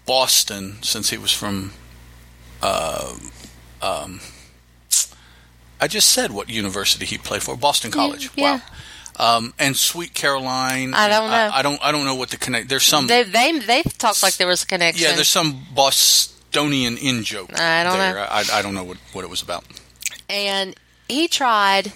Boston, 0.05 0.83
since 0.83 1.11
he 1.11 1.19
was 1.19 1.33
from. 1.33 1.73
Uh, 2.63 3.17
um, 3.83 4.21
I 5.81 5.89
just 5.89 6.09
said 6.11 6.31
what 6.31 6.49
university 6.49 7.05
he 7.05 7.19
played 7.19 7.43
for. 7.43 7.57
Boston 7.57 7.91
College. 7.91 8.31
yeah. 8.35 8.61
Wow. 9.19 9.37
Um, 9.39 9.55
and 9.59 9.75
Sweet 9.75 10.13
Caroline. 10.13 10.93
I 10.93 11.09
don't 11.09 11.31
know. 11.31 11.51
I, 11.53 11.63
don't. 11.63 11.83
I 11.83 11.91
don't 11.91 12.05
know 12.05 12.15
what 12.17 12.29
the 12.31 12.37
connect. 12.37 12.69
There's 12.69 12.83
some. 12.85 13.07
They 13.07 13.23
they 13.23 13.59
they 13.61 13.83
talked 13.83 14.23
like 14.23 14.37
there 14.37 14.47
was 14.47 14.63
a 14.63 14.67
connection. 14.67 15.03
yeah, 15.09 15.15
there's 15.15 15.29
some 15.29 15.65
Bostonian 15.75 16.99
in 16.99 17.25
joke. 17.25 17.59
I 17.59 17.83
don't 17.83 17.97
there. 17.97 18.15
know. 18.15 18.27
I, 18.31 18.45
I 18.53 18.61
don't 18.63 18.75
know 18.75 18.85
what, 18.85 18.99
what 19.15 19.25
it 19.25 19.31
was 19.31 19.41
about. 19.41 19.65
and 20.29 20.75
he 21.09 21.29
tried, 21.29 21.93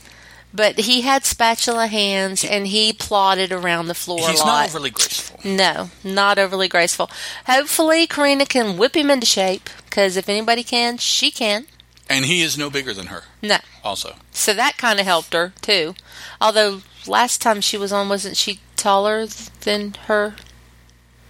but 0.53 0.81
he 0.81 1.03
had 1.03 1.25
spatula 1.25 1.87
hands 1.87 2.45
and 2.45 2.67
he 2.67 2.93
plodded 2.93 3.53
around 3.53 3.87
the 3.87 3.95
floor 3.95 4.29
He's 4.29 4.41
a 4.41 4.45
lot. 4.45 4.61
not 4.63 4.69
overly 4.69 4.91
graceful. 4.91 5.41
No, 5.45 5.91
not 6.05 6.39
overly 6.39 6.69
graceful. 6.69 7.11
Hopefully, 7.47 8.07
Karina 8.07 8.47
can 8.47 8.77
whip 8.77 8.97
him 8.97 9.11
into 9.11 9.27
shape 9.27 9.69
because 9.85 10.17
if 10.17 10.29
anybody 10.29 10.63
can, 10.63 10.99
she 10.99 11.31
can. 11.31 11.67
And 12.09 12.25
he 12.25 12.43
is 12.43 12.59
no 12.59 12.71
bigger 12.71 12.93
than 12.93 13.07
her, 13.07 13.23
No, 13.41 13.59
also. 13.85 14.17
so 14.33 14.53
that 14.55 14.77
kind 14.77 14.99
of 14.99 15.07
helped 15.07 15.33
her 15.33 15.53
too. 15.63 15.95
Although 16.41 16.83
last 17.07 17.41
time 17.41 17.61
she 17.61 17.77
was 17.77 17.93
on, 17.93 18.09
wasn't 18.09 18.37
she 18.37 18.59
taller 18.75 19.27
than 19.61 19.95
her? 20.07 20.35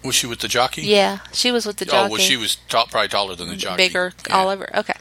Was 0.02 0.14
she 0.14 0.26
with 0.26 0.38
the 0.40 0.49
jockey? 0.49 0.83
Yeah, 0.83 1.19
she 1.33 1.52
was 1.52 1.66
with 1.66 1.76
the 1.76 1.85
jockey. 1.85 1.99
Oh, 1.99 2.09
well, 2.11 2.21
she 2.21 2.37
was 2.37 2.57
probably 2.71 3.09
taller 3.09 3.35
than 3.35 3.49
the 3.49 3.57
jockey. 3.57 3.76
bigger 3.88 4.12
Yeah. 4.28 4.37
all 4.38 4.49
over. 4.49 4.69
Okay. 4.75 4.95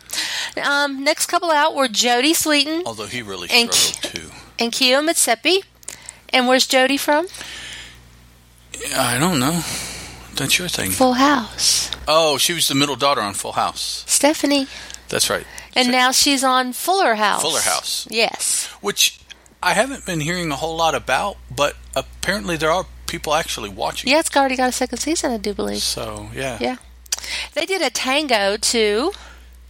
Um, 0.62 1.04
next 1.04 1.28
couple 1.28 1.52
out 1.52 1.74
were 1.76 1.88
Jodie 1.88 2.32
Sweetin 2.36 2.84
Although 2.86 3.06
he 3.06 3.22
really 3.22 3.48
And- 3.52 3.74
struggled 3.74 4.14
too. 4.16 4.32
and 4.60 4.72
Keo 4.74 5.02
Motsepe. 5.02 5.64
And 6.32 6.48
where's 6.48 6.68
Jody 6.68 6.98
from? 6.98 7.28
I 8.96 9.18
don't 9.18 9.40
know. 9.40 9.64
That's 10.36 10.58
your 10.60 10.68
thing. 10.68 10.92
Full 10.92 11.14
House. 11.14 11.90
Oh, 12.08 12.38
she 12.38 12.54
was 12.54 12.68
the 12.68 12.76
middle 12.76 12.96
daughter 12.96 13.22
on 13.22 13.34
Full 13.34 13.54
House. 13.54 14.04
Stephanie. 14.08 14.68
That's 15.10 15.30
right. 15.30 15.46
And 15.76 15.88
So- 15.88 15.92
now 15.92 16.12
she's 16.12 16.44
on 16.44 16.74
Fuller 16.74 17.16
House. 17.16 17.42
Fuller 17.42 17.62
House. 17.62 18.08
Yes. 18.10 18.68
which 18.82 19.20
I 19.62 19.74
haven't 19.74 20.06
been 20.06 20.22
hearing 20.22 20.52
a 20.52 20.56
whole 20.56 20.76
lot 20.78 20.96
about, 20.96 21.38
but 21.54 21.76
apparently 21.96 22.56
there 22.58 22.72
are 22.72 22.86
people 23.10 23.34
actually 23.34 23.70
watching. 23.70 24.10
Yeah, 24.12 24.20
it's 24.20 24.36
already 24.36 24.56
got 24.56 24.70
a 24.70 24.72
second 24.72 25.00
season, 25.00 25.32
I 25.32 25.38
do 25.38 25.54
believe. 25.54 25.80
So 25.82 26.30
yeah. 26.34 26.58
Yeah. 26.62 26.78
They 27.54 27.66
did 27.66 27.82
a 27.82 27.90
tango 27.90 28.56
too, 28.56 29.12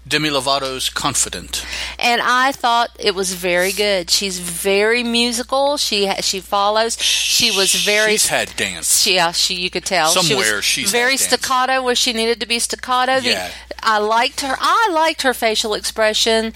Demi 0.07 0.29
Lovato's 0.29 0.89
Confident. 0.89 1.65
and 1.97 2.21
I 2.21 2.51
thought 2.51 2.89
it 2.99 3.13
was 3.15 3.33
very 3.33 3.71
good. 3.71 4.09
She's 4.09 4.39
very 4.39 5.03
musical. 5.03 5.77
She 5.77 6.09
she 6.21 6.39
follows. 6.41 6.97
She 7.01 7.49
was 7.51 7.73
very 7.73 8.11
She's 8.11 8.27
had 8.27 8.55
dance. 8.55 9.01
She, 9.01 9.15
yeah, 9.15 9.31
she 9.31 9.55
you 9.55 9.69
could 9.69 9.85
tell 9.85 10.09
Somewhere 10.11 10.45
she 10.45 10.55
was 10.55 10.65
she's 10.65 10.91
very 10.91 11.17
staccato 11.17 11.81
where 11.83 11.95
she 11.95 12.13
needed 12.13 12.39
to 12.41 12.47
be 12.47 12.59
staccato. 12.59 13.19
The- 13.19 13.29
Yeah. 13.29 13.51
I 13.81 13.97
liked 13.99 14.41
her. 14.41 14.55
I 14.59 14.89
liked 14.91 15.21
her 15.21 15.33
facial 15.33 15.73
expression. 15.73 16.53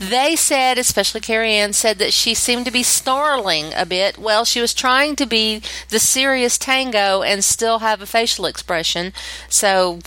They 0.00 0.36
said, 0.36 0.78
especially 0.78 1.20
Carrie 1.20 1.54
Ann, 1.54 1.72
said 1.72 1.98
that 1.98 2.12
she 2.12 2.34
seemed 2.34 2.64
to 2.66 2.70
be 2.70 2.82
snarling 2.82 3.72
a 3.74 3.84
bit. 3.84 4.16
Well, 4.16 4.44
she 4.44 4.60
was 4.60 4.72
trying 4.72 5.16
to 5.16 5.26
be 5.26 5.62
the 5.88 5.98
serious 5.98 6.56
tango 6.56 7.22
and 7.22 7.42
still 7.42 7.80
have 7.80 8.00
a 8.00 8.06
facial 8.06 8.46
expression. 8.46 9.12
So, 9.48 9.98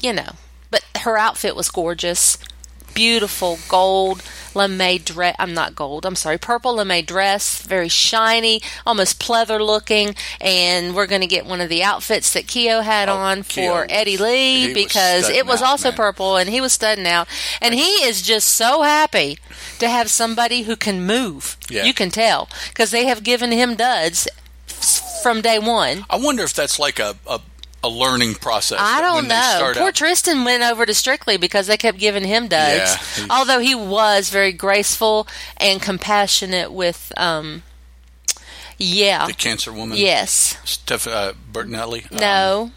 you 0.00 0.12
know, 0.12 0.36
but 0.70 0.84
her 1.00 1.18
outfit 1.18 1.56
was 1.56 1.70
gorgeous. 1.70 2.38
Beautiful 2.94 3.58
gold 3.68 4.22
lame 4.54 4.98
dress. 5.02 5.34
I'm 5.38 5.54
not 5.54 5.74
gold. 5.74 6.04
I'm 6.04 6.14
sorry, 6.16 6.36
purple 6.38 6.74
lame 6.74 7.04
dress, 7.04 7.62
very 7.62 7.88
shiny, 7.88 8.60
almost 8.86 9.18
pleather 9.20 9.64
looking. 9.64 10.14
And 10.40 10.94
we're 10.94 11.06
going 11.06 11.20
to 11.22 11.26
get 11.26 11.46
one 11.46 11.60
of 11.60 11.68
the 11.68 11.82
outfits 11.82 12.32
that 12.34 12.46
Keo 12.46 12.80
had 12.80 13.08
Oh, 13.08 13.14
on 13.16 13.44
Keo. 13.44 13.72
for 13.72 13.86
Eddie 13.88 14.16
Lee 14.18 14.68
He 14.68 14.74
because 14.74 15.24
studding 15.24 15.38
it 15.38 15.46
was 15.46 15.62
out, 15.62 15.68
also 15.68 15.88
man. 15.88 15.96
purple 15.96 16.36
and 16.36 16.50
he 16.50 16.60
was 16.60 16.72
studding 16.74 17.06
out. 17.06 17.28
And 17.60 17.74
he 17.74 18.04
is 18.04 18.20
just 18.22 18.48
so 18.48 18.82
happy 18.82 19.38
to 19.78 19.88
have 19.88 20.10
somebody 20.10 20.62
who 20.62 20.76
can 20.76 21.06
move. 21.06 21.56
Yeah. 21.70 21.84
You 21.84 21.94
can 21.94 22.10
tell 22.10 22.48
because 22.68 22.90
they 22.90 23.06
have 23.06 23.22
given 23.24 23.52
him 23.52 23.74
duds 23.74 24.28
from 25.22 25.40
day 25.40 25.58
one. 25.58 26.04
I 26.10 26.16
wonder 26.18 26.42
if 26.42 26.52
that's 26.52 26.78
like 26.78 26.98
a 26.98 27.16
a, 27.26 27.40
a 27.84 27.88
learning 27.88 28.34
process. 28.34 28.78
I 28.80 29.00
don't 29.00 29.26
know. 29.28 29.72
Poor 29.74 29.88
out, 29.88 29.94
Tristan 29.94 30.44
went 30.44 30.62
over 30.62 30.86
to 30.86 30.94
Strictly 30.94 31.36
because 31.36 31.66
they 31.66 31.76
kept 31.76 31.98
giving 31.98 32.24
him 32.24 32.48
duds. 32.48 33.18
Yeah, 33.18 33.26
Although 33.30 33.58
he 33.58 33.74
was 33.74 34.30
very 34.30 34.52
graceful 34.52 35.26
and 35.56 35.82
compassionate 35.82 36.70
with, 36.72 37.12
um, 37.16 37.62
yeah, 38.78 39.26
the 39.26 39.32
cancer 39.34 39.72
woman. 39.72 39.96
yes, 39.98 40.56
Steph 40.64 41.06
uh, 41.06 41.32
Bertinelli. 41.52 42.10
Um, 42.12 42.18
no. 42.18 42.70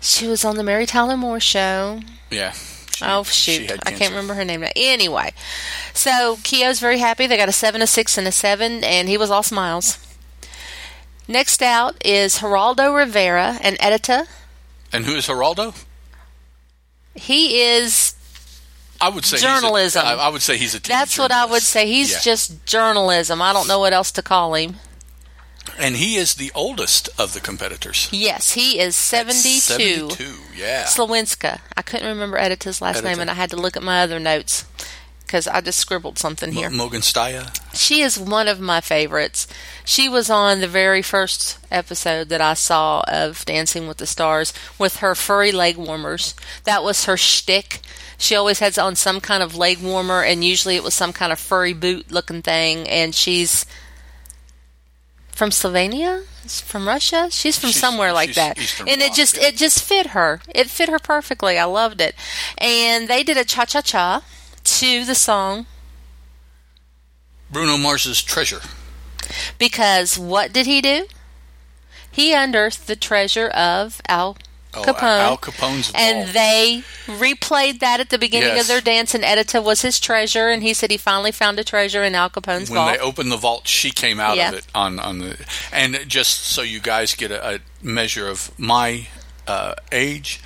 She 0.00 0.26
was 0.26 0.44
on 0.44 0.56
the 0.56 0.62
Mary 0.62 0.86
Tyler 0.86 1.16
Moore 1.16 1.40
show. 1.40 2.00
yeah. 2.30 2.52
She- 2.52 2.66
Oh 3.02 3.22
shoot, 3.22 3.70
I 3.86 3.92
can't 3.92 4.10
remember 4.10 4.34
her 4.34 4.44
name 4.44 4.60
now. 4.60 4.68
Anyway, 4.76 5.32
so 5.94 6.36
Keo's 6.42 6.80
very 6.80 6.98
happy. 6.98 7.26
They 7.26 7.38
got 7.38 7.48
a 7.48 7.52
seven, 7.52 7.80
a 7.80 7.86
six, 7.86 8.18
and 8.18 8.28
a 8.28 8.32
seven, 8.32 8.84
and 8.84 9.08
he 9.08 9.16
was 9.16 9.30
all 9.30 9.42
smiles. 9.42 9.96
Next 11.30 11.62
out 11.62 11.94
is 12.04 12.38
Geraldo 12.38 12.94
Rivera 12.96 13.56
and 13.62 13.78
Edyta. 13.78 14.26
And 14.92 15.04
who 15.04 15.12
is 15.14 15.26
Geraldo? 15.28 15.74
He 17.14 17.60
is. 17.62 18.14
I 19.00 19.08
would 19.08 19.24
say 19.24 19.36
Journalism. 19.38 20.02
I, 20.04 20.14
I 20.14 20.28
would 20.28 20.42
say 20.42 20.56
he's 20.56 20.74
a. 20.74 20.80
That's 20.82 21.16
what 21.16 21.30
I 21.30 21.44
would 21.44 21.62
say. 21.62 21.86
He's 21.86 22.10
Yeah. 22.12 22.18
just 22.20 22.66
journalism. 22.66 23.40
I 23.40 23.52
don't 23.52 23.68
know 23.68 23.78
what 23.78 23.92
else 23.92 24.10
to 24.12 24.22
call 24.22 24.54
him. 24.54 24.76
and 25.78 25.96
he 25.96 26.16
is 26.16 26.34
the 26.34 26.50
oldest 26.54 27.08
of 27.18 27.32
the 27.32 27.40
competitors. 27.40 28.08
Yes, 28.10 28.52
he 28.54 28.80
is 28.80 28.96
seventy-two. 28.96 29.60
Seventy-two. 30.10 30.34
Yeah. 30.56 30.84
Sliwinska. 30.84 31.60
I 31.76 31.82
couldn't 31.82 32.08
remember 32.08 32.38
Edyta's 32.38 32.82
last 32.82 33.00
Edyta. 33.02 33.04
name, 33.04 33.20
and 33.20 33.30
I 33.30 33.34
had 33.34 33.50
to 33.50 33.56
look 33.56 33.76
at 33.76 33.82
my 33.84 34.02
other 34.02 34.18
notes 34.18 34.64
because 35.30 35.46
I 35.46 35.60
just 35.60 35.78
scribbled 35.78 36.18
something 36.18 36.50
here. 36.50 36.68
Mogan 36.68 37.02
Staya. 37.02 37.56
She 37.72 38.00
is 38.00 38.18
one 38.18 38.48
of 38.48 38.58
my 38.58 38.80
favorites. 38.80 39.46
She 39.84 40.08
was 40.08 40.28
on 40.28 40.58
the 40.60 40.66
very 40.66 41.02
first 41.02 41.56
episode 41.70 42.30
that 42.30 42.40
I 42.40 42.54
saw 42.54 43.04
of 43.06 43.44
Dancing 43.44 43.86
with 43.86 43.98
the 43.98 44.08
Stars 44.08 44.52
with 44.76 44.96
her 44.96 45.14
furry 45.14 45.52
leg 45.52 45.76
warmers. 45.76 46.34
That 46.64 46.82
was 46.82 47.04
her 47.04 47.16
shtick. 47.16 47.78
She 48.18 48.34
always 48.34 48.58
has 48.58 48.76
on 48.76 48.96
some 48.96 49.20
kind 49.20 49.40
of 49.40 49.54
leg 49.54 49.78
warmer, 49.80 50.24
and 50.24 50.42
usually 50.42 50.74
it 50.74 50.82
was 50.82 50.94
some 50.94 51.12
kind 51.12 51.30
of 51.30 51.38
furry 51.38 51.74
boot 51.74 52.10
looking 52.10 52.42
thing. 52.42 52.88
And 52.88 53.14
she's 53.14 53.64
from 55.30 55.50
Slovenia, 55.50 56.24
from 56.64 56.88
Russia. 56.88 57.28
She's 57.30 57.56
from 57.56 57.70
She's- 57.70 57.80
somewhere 57.80 58.12
like 58.12 58.34
that, 58.34 58.58
Eastern 58.58 58.88
and 58.88 59.00
it 59.00 59.14
just 59.14 59.36
yeah. 59.36 59.46
it 59.46 59.56
just 59.56 59.80
fit 59.84 60.08
her. 60.08 60.40
It 60.52 60.68
fit 60.68 60.88
her 60.88 60.98
perfectly. 60.98 61.56
I 61.56 61.66
loved 61.66 62.00
it. 62.00 62.16
And 62.58 63.06
they 63.06 63.22
did 63.22 63.36
a 63.36 63.44
cha 63.44 63.64
cha 63.64 63.80
cha 63.80 64.24
to 64.80 65.04
the 65.04 65.14
song 65.14 65.66
Bruno 67.50 67.76
Mars's 67.76 68.22
Treasure. 68.22 68.60
because 69.58 70.18
what 70.18 70.52
did 70.52 70.66
he 70.66 70.80
do? 70.80 71.06
He 72.10 72.32
unearthed 72.32 72.86
the 72.86 72.96
treasure 72.96 73.48
of 73.48 74.00
Al 74.08 74.36
Oh, 74.72 74.82
Capone. 74.84 75.02
Al 75.20 75.36
Capone's 75.36 75.90
and 75.96 76.28
they 76.28 76.84
replayed 77.06 77.80
that 77.80 77.98
at 77.98 78.10
the 78.10 78.18
beginning 78.18 78.50
Yes. 78.54 78.62
of 78.62 78.68
their 78.68 78.80
dance, 78.80 79.14
and 79.16 79.24
Edyta 79.24 79.60
was 79.62 79.82
his 79.82 79.98
treasure, 79.98 80.48
and 80.48 80.62
he 80.62 80.72
said 80.74 80.92
he 80.92 80.96
finally 80.96 81.32
found 81.32 81.58
a 81.58 81.64
treasure 81.64 82.04
in 82.04 82.14
Al 82.14 82.30
Capone's 82.30 82.70
when 82.70 82.76
vault. 82.76 82.92
they 82.92 82.98
opened 83.00 83.32
the 83.32 83.36
vault, 83.36 83.66
she 83.66 83.90
came 83.90 84.20
out 84.20 84.36
Yeah. 84.36 84.50
of 84.50 84.54
it 84.58 84.66
on 84.72 85.00
on 85.00 85.18
the. 85.18 85.36
And 85.72 85.98
just 86.06 86.44
so 86.44 86.62
you 86.62 86.78
guys 86.78 87.14
get 87.16 87.32
a, 87.32 87.56
a 87.56 87.58
measure 87.82 88.28
of 88.28 88.56
my 88.58 89.08
uh, 89.48 89.74
age, 89.90 90.40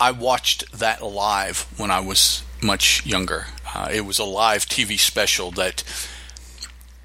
I 0.00 0.10
watched 0.10 0.72
that 0.76 1.00
live 1.04 1.66
when 1.76 1.92
I 1.92 2.00
was 2.00 2.42
much 2.62 3.04
younger. 3.06 3.46
Uh, 3.74 3.88
it 3.92 4.02
was 4.02 4.18
a 4.18 4.24
live 4.24 4.66
TV 4.66 4.98
special 4.98 5.50
that 5.52 5.84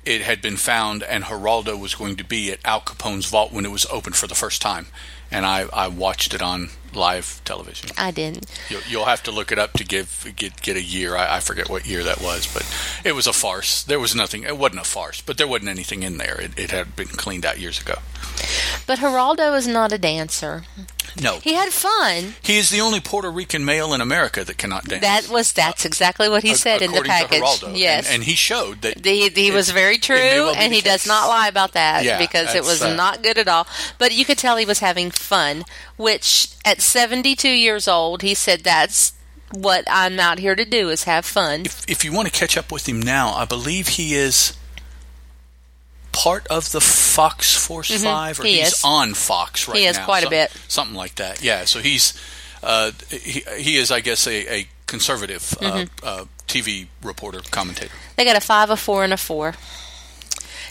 it 0.06 0.22
had 0.22 0.42
been 0.42 0.58
found, 0.58 1.04
and 1.04 1.24
Geraldo 1.26 1.80
was 1.80 1.96
going 1.96 2.16
to 2.18 2.24
be 2.24 2.52
at 2.52 2.60
Al 2.64 2.82
Capone's 2.82 3.26
vault 3.26 3.52
when 3.52 3.66
it 3.66 3.72
was 3.72 3.86
opened 3.88 4.16
for 4.16 4.28
the 4.28 4.36
first 4.36 4.62
time, 4.62 4.88
and 5.32 5.46
I, 5.46 5.66
I 5.74 5.88
watched 5.88 6.34
it 6.34 6.42
on 6.42 6.70
live 6.94 7.42
television. 7.44 7.90
I 7.98 8.12
didn't. 8.12 8.46
You'll, 8.70 8.82
you'll 8.88 9.06
have 9.06 9.24
to 9.24 9.32
look 9.32 9.52
it 9.52 9.58
up 9.58 9.74
to 9.74 9.84
give 9.84 10.32
get 10.36 10.62
get 10.62 10.78
a 10.78 10.82
year. 10.82 11.16
I, 11.16 11.38
I 11.38 11.40
forget 11.40 11.70
what 11.70 11.88
year 11.88 12.04
that 12.04 12.22
was, 12.22 12.52
but 12.54 12.66
it 13.04 13.14
was 13.14 13.26
a 13.26 13.34
farce. 13.34 13.84
There 13.84 14.00
was 14.00 14.16
nothing. 14.16 14.44
It 14.44 14.58
wasn't 14.58 14.82
a 14.82 14.86
farce, 14.86 15.22
but 15.22 15.38
there 15.38 15.48
wasn't 15.48 15.70
anything 15.70 16.04
in 16.04 16.18
there. 16.18 16.40
It, 16.40 16.58
it 16.58 16.72
had 16.72 16.96
been 16.96 17.08
cleaned 17.08 17.46
out 17.46 17.60
years 17.60 17.82
ago. 17.82 17.96
But 18.88 19.00
Geraldo 19.00 19.56
is 19.58 19.68
not 19.68 19.92
a 19.92 19.98
dancer. 19.98 20.64
No, 21.22 21.40
He 21.40 21.54
had 21.54 21.70
fun. 21.70 22.36
he 22.44 22.58
is 22.58 22.70
the 22.70 22.82
only 22.82 23.00
Puerto 23.00 23.32
Rican 23.32 23.64
male 23.64 23.94
in 23.94 24.02
America 24.02 24.44
that 24.44 24.58
cannot 24.58 24.84
dance. 24.84 25.02
That 25.02 25.30
was 25.30 25.54
that's 25.54 25.86
exactly 25.86 26.28
what 26.28 26.44
he 26.44 26.54
said 26.56 26.82
in 26.82 26.92
the 26.92 27.02
package. 27.02 27.42
Geraldo. 27.42 27.78
Yes. 27.78 28.08
and, 28.08 28.16
and 28.16 28.24
he 28.26 28.36
showed 28.36 28.82
that. 28.82 29.06
he, 29.06 29.30
he 29.30 29.50
was 29.52 29.70
very 29.70 29.98
true, 29.98 30.16
well 30.18 30.56
and 30.56 30.72
the 30.74 30.76
he 30.76 30.82
does 30.82 31.08
not 31.08 31.28
lie 31.30 31.48
about 31.48 31.72
that 31.72 32.04
Yeah, 32.04 32.18
because 32.20 32.54
it 32.54 32.64
was 32.64 32.82
uh, 32.82 32.94
not 32.96 33.24
good 33.24 33.38
at 33.38 33.48
all. 33.48 33.66
But 33.98 34.12
you 34.14 34.26
could 34.26 34.38
tell 34.38 34.58
he 34.58 34.66
was 34.66 34.80
having 34.80 35.10
fun, 35.10 35.64
which 35.96 36.50
at 36.66 36.82
72 36.82 37.48
years 37.48 37.88
old, 37.88 38.22
he 38.22 38.34
said, 38.34 38.64
That's 38.64 39.14
what 39.54 39.86
I'm 39.88 40.20
out 40.20 40.40
here 40.40 40.56
to 40.56 40.66
do 40.66 40.90
is 40.90 41.06
have 41.06 41.26
fun. 41.26 41.62
if, 41.62 41.90
if 41.90 42.04
you 42.04 42.12
want 42.12 42.28
to 42.28 42.38
catch 42.38 42.58
up 42.58 42.74
with 42.74 42.90
him 42.90 43.02
now, 43.02 43.30
I 43.34 43.46
believe 43.46 43.88
he 43.88 44.16
is 44.16 44.58
part 46.16 46.48
of 46.48 46.72
the 46.72 46.82
Fox 46.82 47.56
Force 47.56 47.90
Five, 48.04 48.40
or 48.40 48.44
Mm-hmm. 48.44 48.48
he 48.48 48.58
he's 48.60 48.74
is. 48.74 48.82
on 48.84 49.14
Fox 49.14 49.68
right 49.68 49.74
now. 49.76 49.80
He 49.80 49.86
is 49.86 49.98
now. 49.98 50.06
quite 50.06 50.26
a 50.26 50.30
bit. 50.30 50.52
something 50.68 50.96
like 50.96 51.16
that. 51.16 51.44
Yeah, 51.44 51.66
so 51.66 51.80
he's 51.80 52.14
uh, 52.64 52.92
he, 53.12 53.44
he 53.58 53.78
is, 53.78 53.92
I 53.92 54.00
guess, 54.00 54.26
a, 54.28 54.54
a 54.62 54.68
conservative 54.88 55.42
Mm-hmm. 55.42 56.06
uh, 56.06 56.10
uh, 56.22 56.26
TV 56.48 56.88
reporter 57.04 57.42
commentator. 57.52 57.94
They 58.16 58.26
got 58.26 58.36
a 58.38 58.42
5, 58.42 58.70
a 58.72 58.78
4, 58.78 59.04
and 59.04 59.14
a 59.14 59.18
4. 59.18 59.54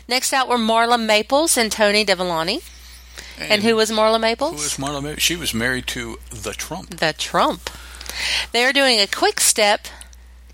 Next 0.08 0.32
out 0.32 0.48
were 0.48 0.56
Marla 0.58 1.00
Maples 1.04 1.56
and 1.56 1.70
Tony 1.72 2.04
Dovolani. 2.04 2.62
And, 3.38 3.62
who 3.64 3.74
was 3.76 3.90
Marla 3.90 4.20
Maples? 4.20 4.52
Who 4.52 4.58
is 4.64 4.76
Marla? 4.76 5.02
Maples? 5.02 5.22
She 5.22 5.34
was 5.34 5.52
married 5.54 5.86
to 5.88 6.18
the 6.30 6.52
Trump. 6.52 6.90
the 6.98 7.12
Trump. 7.16 7.70
They 8.52 8.64
are 8.64 8.72
doing 8.72 9.00
a 9.00 9.06
quick 9.08 9.40
step 9.40 9.88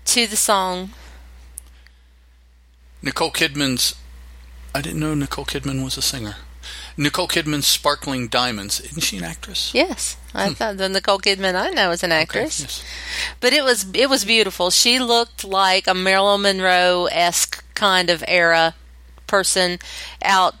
to 0.05 0.25
the 0.25 0.35
song. 0.35 0.91
Nicole 3.01 3.31
Kidman's. 3.31 3.95
I 4.73 4.81
didn't 4.81 4.99
know 4.99 5.13
Nicole 5.13 5.45
Kidman 5.45 5.83
was 5.83 5.97
a 5.97 6.01
singer. 6.01 6.35
Nicole 6.97 7.27
Kidman's 7.27 7.67
"Sparkling 7.67 8.27
Diamonds." 8.27 8.79
Isn't 8.79 9.01
she 9.01 9.17
an 9.17 9.23
actress? 9.23 9.71
Yes, 9.73 10.17
I 10.33 10.53
thought 10.53 10.77
the 10.77 10.87
Nicole 10.89 11.19
Kidman 11.19 11.55
I 11.55 11.69
know 11.69 11.91
is 11.91 12.03
an 12.03 12.11
Hmm. 12.11 12.13
Okay, 12.13 12.21
actress. 12.21 12.59
yes. 12.59 12.83
But 13.39 13.53
it 13.53 13.63
was 13.63 13.85
it 13.93 14.09
was 14.09 14.23
beautiful. 14.25 14.69
She 14.69 14.99
looked 14.99 15.43
like 15.43 15.87
a 15.87 15.93
Marilyn 15.93 16.41
Monroe 16.41 17.07
esque 17.11 17.63
kind 17.73 18.09
of 18.09 18.23
era 18.27 18.75
person 19.27 19.79
out 20.23 20.55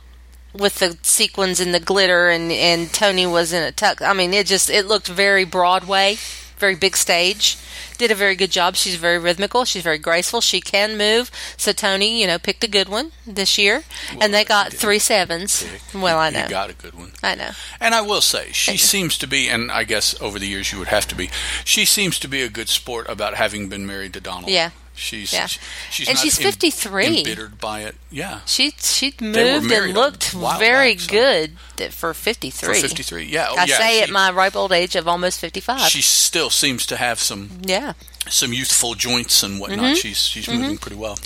with 0.53 0.75
the 0.79 0.97
sequins 1.01 1.59
and 1.59 1.73
the 1.73 1.79
glitter 1.79 2.29
and, 2.29 2.51
and 2.51 2.91
Tony 2.93 3.25
was 3.27 3.53
in 3.53 3.63
a 3.63 3.71
tuck. 3.71 4.01
I 4.01 4.13
mean 4.13 4.33
it 4.33 4.47
just 4.47 4.69
it 4.69 4.85
looked 4.87 5.07
very 5.07 5.45
Broadway, 5.45 6.17
very 6.57 6.75
big 6.75 6.97
stage. 6.97 7.57
Did 8.01 8.09
a 8.09 8.15
very 8.15 8.35
good 8.35 8.49
job. 8.49 8.75
She's 8.75 8.95
very 8.95 9.19
rhythmical. 9.19 9.63
She's 9.63 9.83
very 9.83 9.99
graceful. 9.99 10.41
She 10.41 10.59
can 10.59 10.97
move. 10.97 11.29
So 11.55 11.71
Tony, 11.71 12.19
you 12.19 12.25
know, 12.25 12.39
picked 12.39 12.63
a 12.63 12.67
good 12.67 12.89
one 12.89 13.11
this 13.27 13.59
year, 13.59 13.83
and 14.19 14.33
they 14.33 14.43
got 14.43 14.73
three 14.73 14.97
sevens. 14.97 15.63
Well, 15.93 16.17
I 16.17 16.31
know, 16.31 16.45
You 16.45 16.49
got 16.49 16.71
a 16.71 16.73
good 16.73 16.95
one. 16.95 17.11
I 17.21 17.35
know. 17.35 17.51
And 17.79 17.93
I 17.93 18.01
will 18.01 18.21
say, 18.21 18.49
she 18.53 18.75
seems 18.77 19.19
to 19.19 19.27
be, 19.27 19.47
and 19.47 19.71
I 19.71 19.83
guess 19.83 20.19
over 20.19 20.39
the 20.39 20.47
years 20.47 20.71
you 20.71 20.79
would 20.79 20.87
have 20.87 21.07
to 21.09 21.15
be, 21.15 21.29
she 21.63 21.85
seems 21.85 22.17
to 22.17 22.27
be 22.27 22.41
a 22.41 22.49
good 22.49 22.69
sport 22.69 23.07
about 23.07 23.35
having 23.35 23.69
been 23.69 23.85
married 23.85 24.13
to 24.13 24.19
Donald. 24.19 24.49
Yeah. 24.49 24.71
She's, 24.93 25.31
Yeah. 25.33 25.47
she's 25.89 26.09
And 26.09 26.17
she's 26.17 26.37
em- 26.37 26.43
53. 26.43 27.19
embittered 27.19 27.59
by 27.59 27.81
it. 27.81 27.95
Yeah. 28.11 28.41
She 28.45 28.73
she 28.79 29.13
moved 29.21 29.71
and 29.71 29.93
looked 29.93 30.31
very 30.59 30.93
back, 30.93 30.99
so- 31.01 31.11
good 31.11 31.51
for 31.91 32.13
53. 32.13 32.67
For 32.75 32.79
53. 32.79 33.23
Yeah. 33.23 33.47
Oh, 33.49 33.55
I 33.57 33.63
yeah, 33.65 33.77
say 33.79 33.97
she, 33.97 34.03
at 34.03 34.09
my 34.09 34.29
ripe 34.29 34.55
old 34.55 34.71
age 34.73 34.95
of 34.95 35.07
almost 35.07 35.39
55. 35.39 35.79
She 35.89 36.01
still 36.03 36.49
seems 36.51 36.85
to 36.87 36.97
have 36.97 37.19
some 37.19 37.61
yeah. 37.63 37.90
Some 38.29 38.53
youthful 38.53 38.95
joints 38.95 39.43
and 39.43 39.59
whatnot. 39.59 39.79
Mm-hmm. 39.79 39.93
She's 39.95 40.19
she's 40.25 40.47
moving 40.47 40.77
pretty 40.77 40.97
well. 40.97 41.17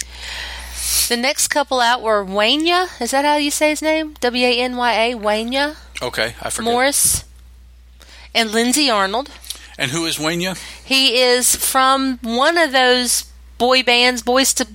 The 1.10 1.17
next 1.17 1.47
couple 1.47 1.80
out 1.80 2.01
were 2.01 2.23
Wanya. 2.23 3.01
Is 3.01 3.12
that 3.12 3.25
how 3.25 3.38
you 3.38 3.51
say 3.51 3.69
his 3.69 3.82
name? 3.82 4.15
W 4.21 4.45
A 4.45 4.60
N 4.60 4.75
Y 4.75 4.93
A. 4.93 5.15
Wanya 5.15 5.75
Okay, 6.01 6.36
I 6.41 6.49
forget. 6.49 6.71
Morris. 6.71 7.23
And 8.34 8.51
Lindsay 8.51 8.89
Arnold. 8.89 9.30
And 9.78 9.91
who 9.91 10.06
is 10.06 10.17
Wanya? 10.17 10.58
He 10.84 11.21
is 11.21 11.56
from 11.56 12.19
one 12.21 12.58
of 12.58 12.71
those 12.71 13.32
boy 13.58 13.84
bands, 13.84 14.21
Boys 14.21 14.54
to 14.56 14.67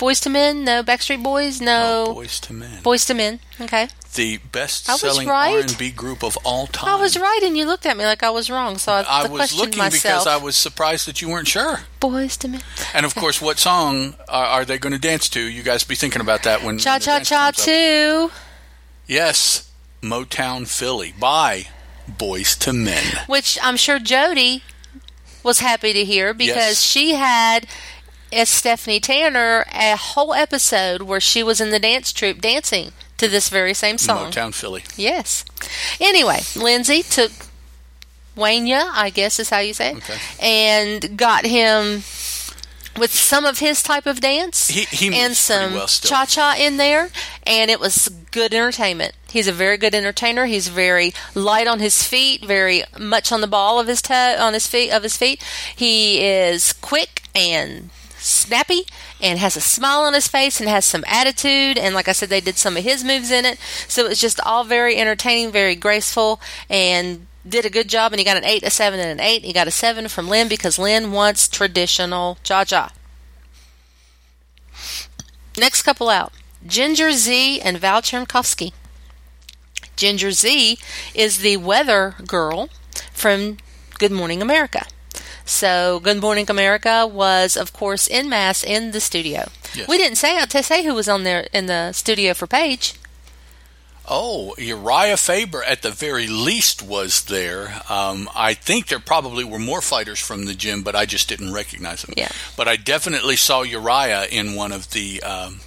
Boyz 0.00 0.26
II 0.26 0.32
Men. 0.32 0.64
No, 0.64 0.82
Backstreet 0.82 1.22
Boys. 1.22 1.60
No, 1.60 2.14
Boyz 2.16 2.50
II 2.50 2.56
Men. 2.56 2.82
Boyz 2.82 3.08
II 3.10 3.16
Men. 3.16 3.40
Okay, 3.60 3.88
the 4.14 4.38
best-selling 4.50 5.28
right. 5.28 5.70
R&B 5.70 5.90
group 5.90 6.24
of 6.24 6.36
all 6.42 6.66
time. 6.66 6.88
I 6.88 7.00
was 7.00 7.16
right, 7.18 7.40
and 7.44 7.56
you 7.56 7.66
looked 7.66 7.84
at 7.86 7.96
me 7.96 8.04
like 8.04 8.22
I 8.22 8.30
was 8.30 8.48
wrong. 8.50 8.78
So 8.78 8.92
I, 8.92 9.04
I 9.06 9.28
was 9.28 9.54
looking 9.54 9.78
myself. 9.78 10.24
because 10.24 10.26
I 10.26 10.38
was 10.42 10.56
surprised 10.56 11.06
that 11.06 11.20
you 11.20 11.28
weren't 11.28 11.48
sure. 11.48 11.80
Boyz 12.00 12.42
II 12.44 12.52
Men. 12.52 12.62
And 12.94 13.04
of 13.04 13.14
course, 13.14 13.40
what 13.42 13.58
song 13.58 14.14
are, 14.28 14.46
are 14.46 14.64
they 14.64 14.78
going 14.78 14.94
to 14.94 14.98
dance 14.98 15.28
to? 15.30 15.40
You 15.40 15.62
guys 15.62 15.84
be 15.84 15.94
thinking 15.94 16.22
about 16.22 16.42
that 16.44 16.62
when 16.64 16.78
Cha 16.78 16.98
cha 16.98 17.20
cha 17.20 17.50
too. 17.54 18.30
Yes, 19.06 19.70
Motown 20.02 20.66
Philly 20.66 21.12
by 21.18 21.66
Boyz 22.10 22.66
II 22.66 22.78
Men. 22.80 23.04
which 23.26 23.58
I'm 23.62 23.76
sure 23.76 23.98
Jodie 23.98 24.62
was 25.42 25.60
happy 25.60 25.92
to 25.92 26.04
hear 26.04 26.32
because 26.34 26.56
Yes. 26.56 26.82
she 26.82 27.14
had 27.14 27.66
as 28.32 28.48
Stephanie 28.48 29.00
Tanner 29.00 29.64
a 29.72 29.96
whole 29.96 30.32
episode 30.34 31.02
where 31.02 31.20
she 31.20 31.42
was 31.42 31.60
in 31.60 31.70
the 31.70 31.78
dance 31.78 32.12
troupe 32.12 32.40
dancing 32.40 32.92
to 33.18 33.28
this 33.28 33.48
very 33.48 33.74
same 33.74 33.98
song. 33.98 34.30
Motown 34.32 34.54
Philly. 34.54 34.84
Yes. 34.96 35.44
Anyway, 36.00 36.40
Lindsay 36.56 37.02
took 37.02 37.32
Wanya, 38.36 38.90
I 38.92 39.10
guess 39.10 39.38
is 39.38 39.50
how 39.50 39.58
you 39.58 39.74
say 39.74 39.90
it, 39.92 39.96
Okay. 39.98 40.18
and 40.40 41.16
got 41.18 41.44
him 41.44 42.02
with 42.96 43.12
some 43.14 43.44
of 43.44 43.58
his 43.60 43.82
type 43.82 44.06
of 44.06 44.20
dance 44.20 44.68
He- 44.68 44.84
he 44.90 45.14
and 45.14 45.36
some 45.36 45.74
well 45.74 45.86
cha 45.86 46.24
cha 46.26 46.54
in 46.58 46.76
there, 46.76 47.10
and 47.46 47.70
it 47.70 47.78
was 47.80 48.08
good 48.30 48.52
entertainment. 48.54 49.14
He's 49.30 49.46
a 49.46 49.52
very 49.52 49.76
good 49.76 49.94
entertainer. 49.94 50.46
He's 50.46 50.68
very 50.68 51.12
light 51.34 51.66
on 51.66 51.78
his 51.80 52.02
feet, 52.02 52.44
very 52.44 52.84
much 52.98 53.30
on 53.32 53.40
the 53.42 53.46
ball 53.46 53.78
of 53.78 53.86
his 53.86 54.02
toe, 54.02 54.36
on 54.38 54.54
his 54.54 54.66
feet 54.66 54.90
of 54.90 55.02
his 55.02 55.16
feet. 55.16 55.42
He 55.74 56.20
is 56.24 56.72
quick 56.72 57.22
and 57.34 57.90
snappy 58.30 58.86
and 59.20 59.38
has 59.38 59.56
a 59.56 59.60
smile 59.60 60.00
on 60.00 60.14
his 60.14 60.28
face 60.28 60.60
and 60.60 60.68
has 60.68 60.84
some 60.84 61.04
attitude. 61.06 61.78
And 61.78 61.94
like 61.94 62.08
I 62.08 62.12
said 62.12 62.28
they 62.28 62.40
did 62.40 62.56
some 62.56 62.76
of 62.76 62.84
his 62.84 63.04
moves 63.04 63.30
in 63.30 63.44
it. 63.44 63.58
So 63.88 64.06
it 64.06 64.08
was 64.08 64.20
just 64.20 64.40
all 64.44 64.64
very 64.64 64.96
entertaining 64.96 65.52
very 65.52 65.74
graceful 65.74 66.40
and 66.68 67.26
did 67.48 67.64
a 67.64 67.70
good 67.70 67.88
job. 67.88 68.12
And 68.12 68.18
he 68.18 68.24
got 68.24 68.36
an 68.36 68.44
8 68.44 68.62
a 68.62 68.70
7 68.70 69.00
and 69.00 69.20
an 69.20 69.20
8 69.20 69.44
he 69.44 69.52
got 69.52 69.68
a 69.68 69.72
7 69.72 70.08
from 70.08 70.28
Len 70.28 70.48
because 70.48 70.78
Len 70.78 71.12
wants 71.12 71.48
traditional 71.48 72.38
cha-cha 72.42 72.92
next 75.60 75.82
couple 75.82 76.08
out. 76.08 76.32
Ginger 76.66 77.12
Zee 77.12 77.60
and 77.60 77.78
Val 77.78 78.02
Chmerkovskiy. 78.02 78.72
Ginger 79.96 80.32
Zee 80.32 80.78
is 81.14 81.38
the 81.38 81.58
weather 81.58 82.14
girl 82.26 82.68
from 83.12 83.58
Good 83.98 84.12
Morning 84.12 84.42
America 84.42 84.86
So 85.50 85.98
Good 85.98 86.20
Morning 86.20 86.48
America 86.48 87.06
was, 87.06 87.56
of 87.56 87.72
course, 87.72 88.06
in 88.06 88.28
mass 88.28 88.62
in 88.62 88.92
the 88.92 89.00
studio. 89.00 89.48
Yes. 89.74 89.88
We 89.88 89.98
didn't 89.98 90.16
say 90.16 90.40
to 90.42 90.62
say 90.62 90.84
who 90.84 90.94
was 90.94 91.08
on 91.08 91.24
there 91.24 91.48
in 91.52 91.66
the 91.66 91.92
studio 91.92 92.34
for 92.34 92.46
Paige. 92.46 92.94
Oh, 94.08 94.54
Uriah 94.58 95.16
Faber 95.16 95.62
at 95.64 95.82
the 95.82 95.90
very 95.90 96.28
least 96.28 96.82
was 96.82 97.24
there. 97.24 97.82
Um, 97.88 98.30
I 98.34 98.54
think 98.54 98.86
there 98.86 99.00
probably 99.00 99.44
were 99.44 99.58
more 99.58 99.80
fighters 99.82 100.20
from 100.20 100.46
the 100.46 100.54
gym, 100.54 100.82
but 100.82 100.94
I 100.94 101.04
just 101.04 101.28
didn't 101.28 101.52
recognize 101.52 102.02
them. 102.02 102.14
Yeah. 102.16 102.30
But 102.56 102.68
I 102.68 102.76
definitely 102.76 103.36
saw 103.36 103.62
Uriah 103.62 104.26
in 104.30 104.54
one 104.54 104.70
of 104.70 104.92
the 104.92 105.20
um, 105.22 105.60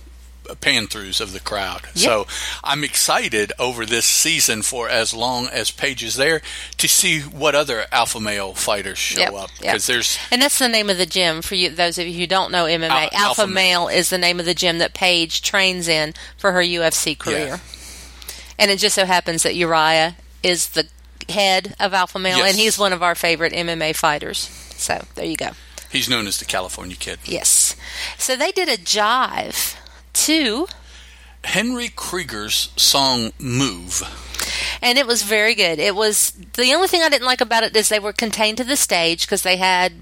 pan 0.62 0.88
throughs 0.88 1.20
of 1.22 1.34
the 1.34 1.40
crowd. 1.40 1.82
So 1.96 2.28
I'm 2.64 2.84
excited 2.84 3.52
over 3.60 3.86
this 3.86 4.06
season 4.06 4.62
for 4.62 4.90
as 4.90 5.14
long 5.14 5.48
as 5.48 5.72
Paige 5.72 6.04
is 6.04 6.16
there 6.16 6.42
to 6.78 6.88
see 6.88 7.22
what 7.22 7.56
other 7.56 7.86
alpha 7.92 8.20
male 8.20 8.54
fighters 8.54 8.98
show 8.98 9.22
Yep, 9.22 9.34
up 9.34 9.50
yep. 9.54 9.60
because 9.62 9.88
there's 9.88 10.18
And 10.32 10.42
that's 10.42 10.60
the 10.60 10.68
name 10.70 10.90
of 10.90 10.98
the 10.98 11.06
gym 11.06 11.42
for 11.42 11.56
you. 11.56 11.70
Those 11.70 11.98
of 11.98 12.08
you 12.08 12.14
who 12.20 12.28
don't 12.28 12.52
know 12.52 12.66
MMA, 12.66 12.90
Al- 12.90 13.00
Alpha, 13.02 13.18
Alpha 13.42 13.48
Male 13.48 13.88
is 13.88 14.10
the 14.10 14.18
name 14.18 14.40
of 14.40 14.46
the 14.46 14.54
gym 14.54 14.78
that 14.80 14.94
Paige 14.94 15.42
trains 15.42 15.88
in 15.88 16.14
for 16.38 16.52
her 16.52 16.62
UFC 16.62 17.18
career. 17.18 17.62
And 18.60 18.70
it 18.70 18.80
just 18.80 18.96
so 18.96 19.06
happens 19.06 19.44
that 19.44 19.56
Uriah 19.56 20.16
is 20.44 20.70
the 20.70 20.88
head 21.30 21.74
of 21.80 21.94
Alpha 21.94 22.20
Male, 22.20 22.38
Yes. 22.40 22.50
and 22.50 22.58
he's 22.60 22.78
one 22.78 22.94
of 22.94 23.02
our 23.02 23.16
favorite 23.16 23.54
MMA 23.54 23.96
fighters. 23.96 24.40
So 24.76 25.04
there 25.16 25.26
you 25.26 25.38
go. 25.38 25.52
he's 25.90 26.10
known 26.10 26.28
as 26.28 26.38
the 26.40 26.46
California 26.46 26.96
Kid. 26.98 27.20
Yes. 27.24 27.76
So 28.18 28.36
they 28.36 28.52
did 28.52 28.68
a 28.68 28.78
jive 28.78 29.76
to, 30.14 30.68
Henry 31.44 31.90
Krieger's 31.90 32.72
song 32.78 33.32
"Move." 33.40 34.04
and 34.82 34.98
it 34.98 35.08
was 35.08 35.24
very 35.24 35.56
good. 35.56 35.80
It 35.80 35.96
was 35.96 36.32
the 36.54 36.74
only 36.74 36.88
thing 36.88 37.02
I 37.02 37.10
didn't 37.10 37.26
like 37.26 37.42
about 37.42 37.64
it 37.64 37.76
is 37.76 37.90
they 37.90 38.00
were 38.00 38.14
contained 38.14 38.58
to 38.58 38.64
the 38.64 38.76
stage 38.76 39.26
because 39.26 39.44
they 39.44 39.58
had 39.58 39.94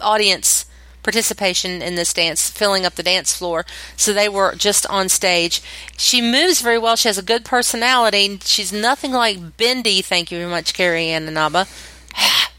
audience 0.00 0.66
participation 1.02 1.80
in 1.80 1.94
this 1.94 2.12
dance, 2.12 2.50
filling 2.50 2.84
up 2.84 2.94
the 2.94 3.02
dance 3.02 3.36
floor. 3.36 3.64
So 3.96 4.12
they 4.12 4.28
were 4.28 4.54
just 4.54 4.86
on 4.86 5.08
stage. 5.08 5.62
She 5.96 6.20
moves 6.20 6.60
very 6.60 6.78
well. 6.78 6.96
She 6.96 7.08
has 7.08 7.18
a 7.18 7.22
good 7.22 7.44
personality. 7.44 8.38
She's 8.42 8.72
nothing 8.72 9.12
like 9.12 9.56
Bindi. 9.56 10.04
Thank 10.04 10.30
you 10.30 10.38
very 10.38 10.50
much, 10.50 10.74
Carrie 10.74 11.08
Ann 11.08 11.28
Inaba. 11.28 11.66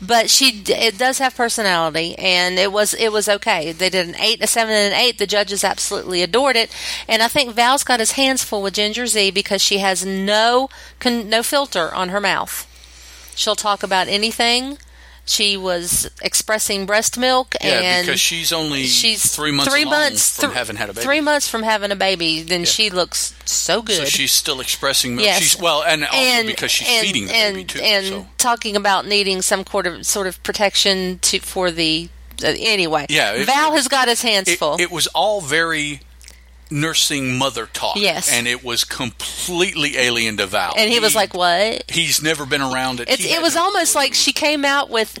But 0.00 0.28
she 0.28 0.62
it 0.68 0.98
does 0.98 1.18
have 1.18 1.34
personality, 1.34 2.16
and 2.18 2.58
it 2.58 2.70
was 2.70 2.92
it 2.92 3.12
was 3.12 3.28
okay. 3.28 3.72
They 3.72 3.88
did 3.88 4.08
an 4.08 4.16
eight, 4.20 4.42
a 4.42 4.46
seven, 4.46 4.74
and 4.74 4.92
an 4.92 5.00
eight. 5.00 5.18
The 5.18 5.26
judges 5.26 5.64
absolutely 5.64 6.22
adored 6.22 6.56
it, 6.56 6.70
and 7.08 7.22
I 7.22 7.28
think 7.28 7.54
Val's 7.54 7.82
got 7.82 8.00
his 8.00 8.12
hands 8.12 8.44
full 8.44 8.62
with 8.62 8.74
Ginger 8.74 9.06
Zee 9.06 9.30
because 9.30 9.62
she 9.62 9.78
has 9.78 10.04
no 10.04 10.68
no 11.02 11.42
filter 11.42 11.94
on 11.94 12.10
her 12.10 12.20
mouth. 12.20 12.66
She'll 13.34 13.56
talk 13.56 13.82
about 13.82 14.08
anything. 14.08 14.76
She 15.28 15.56
was 15.56 16.08
expressing 16.22 16.86
breast 16.86 17.18
milk, 17.18 17.56
Yeah, 17.60 17.80
and 17.80 18.06
because 18.06 18.20
she's 18.20 18.52
only 18.52 18.84
she's 18.84 19.34
three 19.34 19.50
months 19.50 19.72
three 19.72 19.84
months 19.84 20.40
from 20.40 20.52
having 20.52 20.76
had 20.76 20.88
a 20.88 20.92
baby. 20.94 21.04
Three 21.04 21.20
months 21.20 21.48
from 21.48 21.64
having 21.64 21.90
a 21.90 21.96
baby, 21.96 22.42
then 22.42 22.64
she 22.64 22.90
looks 22.90 23.34
so 23.44 23.82
good. 23.82 23.96
So 23.96 24.04
she's 24.04 24.32
still 24.32 24.60
expressing 24.60 25.16
milk. 25.16 25.26
Yes. 25.26 25.42
She's 25.42 25.60
well, 25.60 25.82
and 25.82 26.04
also 26.04 26.16
and, 26.16 26.46
because 26.46 26.70
she's 26.70 26.88
and, 26.88 27.04
feeding 27.04 27.26
the 27.26 27.34
and, 27.34 27.54
baby 27.56 27.64
too. 27.64 27.80
and 27.80 28.06
so. 28.06 28.26
talking 28.38 28.76
about 28.76 29.06
needing 29.06 29.42
some 29.42 29.66
sort 29.66 29.88
of 29.88 30.06
sort 30.06 30.28
of 30.28 30.40
protection 30.44 31.18
to 31.22 31.40
for 31.40 31.72
the 31.72 32.08
uh, 32.44 32.54
anyway. 32.58 33.06
Yeah, 33.08 33.32
it- 33.32 33.46
Val 33.46 33.72
has 33.74 33.88
got 33.88 34.06
his 34.06 34.22
hands 34.22 34.46
It, 34.48 34.58
full. 34.60 34.80
it 34.80 34.92
was 34.92 35.08
all 35.08 35.40
very 35.40 36.00
nursing 36.70 37.38
mother 37.38 37.66
talk. 37.66 37.96
Yes. 37.96 38.30
and 38.32 38.46
it 38.48 38.64
was 38.64 38.84
completely 38.84 39.96
alien 39.96 40.36
to 40.38 40.46
Val. 40.46 40.74
and 40.76 40.90
he 40.90 41.00
was 41.00 41.14
like, 41.14 41.34
"What?" 41.34 41.90
he's 41.90 42.22
never 42.22 42.44
been 42.46 42.62
around 42.62 43.00
it. 43.00 43.08
It 43.08 43.40
was 43.42 43.54
no 43.54 43.64
almost 43.64 43.92
clue. 43.92 44.02
like 44.02 44.14
she 44.14 44.32
came 44.32 44.64
out 44.64 44.90
with, 44.90 45.18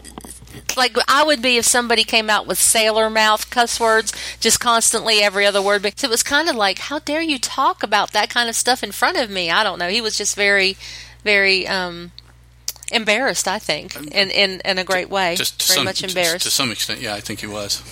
like 0.76 0.96
I 1.08 1.22
would 1.24 1.40
be 1.42 1.56
if 1.56 1.64
somebody 1.64 2.04
came 2.04 2.28
out 2.28 2.46
with 2.46 2.58
sailor 2.58 3.08
mouth 3.10 3.48
cuss 3.50 3.78
words, 3.78 4.12
just 4.40 4.58
constantly 4.60 5.22
every 5.22 5.46
other 5.46 5.62
word. 5.62 5.82
Because 5.82 6.04
it 6.04 6.10
was 6.10 6.22
kind 6.22 6.48
of 6.48 6.56
like, 6.56 6.78
how 6.78 6.98
dare 6.98 7.22
you 7.22 7.38
talk 7.38 7.82
about 7.82 8.12
that 8.12 8.28
kind 8.30 8.48
of 8.48 8.56
stuff 8.56 8.82
in 8.82 8.92
front 8.92 9.16
of 9.16 9.30
me? 9.30 9.50
I 9.50 9.62
don't 9.62 9.78
know. 9.78 9.88
He 9.88 10.00
was 10.00 10.18
just 10.18 10.34
very, 10.36 10.76
very 11.22 11.66
um, 11.68 12.10
embarrassed. 12.90 13.46
I 13.46 13.58
think, 13.60 13.94
in 13.96 14.30
in, 14.30 14.60
in 14.64 14.78
a 14.78 14.84
great 14.84 15.08
way, 15.10 15.36
just 15.36 15.60
to 15.60 15.66
very 15.68 15.76
some, 15.76 15.84
much 15.84 16.00
to- 16.00 16.08
embarrassed. 16.08 16.44
to 16.44 16.50
some 16.50 16.72
extent. 16.72 17.00
Yeah, 17.00 17.14
I 17.14 17.20
think 17.20 17.40
he 17.40 17.46
was. 17.46 17.82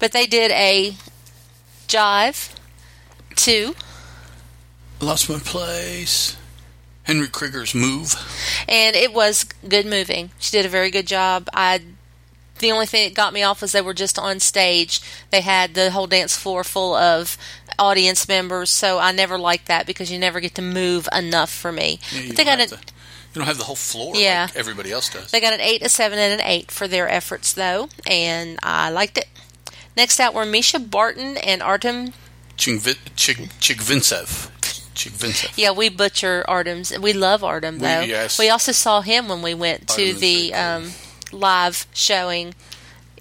but 0.00 0.10
they 0.12 0.26
did 0.26 0.50
a 0.50 0.96
jive 1.88 2.52
two, 3.36 3.74
Lost 5.00 5.28
my 5.28 5.38
place. 5.38 6.36
Henry 7.02 7.28
Krieger's 7.28 7.74
move. 7.74 8.14
and 8.68 8.96
it 8.96 9.12
was 9.12 9.44
good 9.68 9.86
moving. 9.86 10.30
She 10.40 10.50
did 10.50 10.64
a 10.66 10.70
very 10.70 10.90
good 10.90 11.06
job. 11.06 11.48
I 11.52 11.82
the 12.58 12.72
only 12.72 12.86
thing 12.86 13.06
that 13.06 13.14
got 13.14 13.34
me 13.34 13.42
off 13.42 13.60
was 13.60 13.72
they 13.72 13.82
were 13.82 13.92
just 13.94 14.18
on 14.18 14.40
stage. 14.40 15.00
They 15.30 15.42
had 15.42 15.74
the 15.74 15.90
whole 15.90 16.06
dance 16.06 16.34
floor 16.36 16.64
full 16.64 16.94
of 16.94 17.36
audience 17.78 18.26
members, 18.26 18.70
so 18.70 18.98
I 18.98 19.12
never 19.12 19.38
liked 19.38 19.66
that 19.68 19.86
because 19.86 20.10
you 20.10 20.18
never 20.18 20.40
get 20.40 20.54
to 20.54 20.62
move 20.62 21.06
enough 21.14 21.50
for 21.52 21.70
me. 21.70 22.00
Yeah, 22.12 22.20
you, 22.22 22.32
they 22.32 22.44
don't 22.44 22.60
an 22.60 22.68
the, 22.70 22.76
you 22.76 23.34
don't 23.34 23.46
have 23.46 23.58
the 23.58 23.64
whole 23.64 23.76
floor 23.76 24.16
Yeah. 24.16 24.46
like 24.48 24.56
everybody 24.56 24.90
else 24.90 25.10
does. 25.10 25.30
they 25.30 25.40
got 25.40 25.52
an 25.52 25.60
eight, 25.60 25.82
a 25.82 25.90
seven, 25.90 26.18
and 26.18 26.40
an 26.40 26.46
eight 26.46 26.70
for 26.70 26.88
their 26.88 27.06
efforts 27.08 27.52
though, 27.52 27.90
and 28.06 28.58
I 28.62 28.88
liked 28.88 29.18
it. 29.18 29.28
Next 29.94 30.18
out 30.18 30.32
were 30.32 30.44
Mischa 30.46 30.90
Barton 30.90 31.36
and 31.36 31.62
Artem. 31.62 32.14
Chigvi- 32.56 32.96
Chigvintsev. 33.16 34.50
Chigvintsev. 34.94 35.52
Yeah, 35.56 35.72
we 35.72 35.88
butcher 35.88 36.44
Artem's. 36.48 36.96
We 36.98 37.12
love 37.12 37.44
Artem 37.44 37.78
though. 37.78 38.00
yes. 38.00 38.38
We 38.38 38.48
also 38.48 38.72
saw 38.72 39.02
him 39.02 39.28
when 39.28 39.42
we 39.42 39.54
went 39.54 39.90
Artem 39.90 40.06
to 40.06 40.12
the 40.14 40.54
um, 40.54 40.90
live 41.32 41.86
showing 41.92 42.54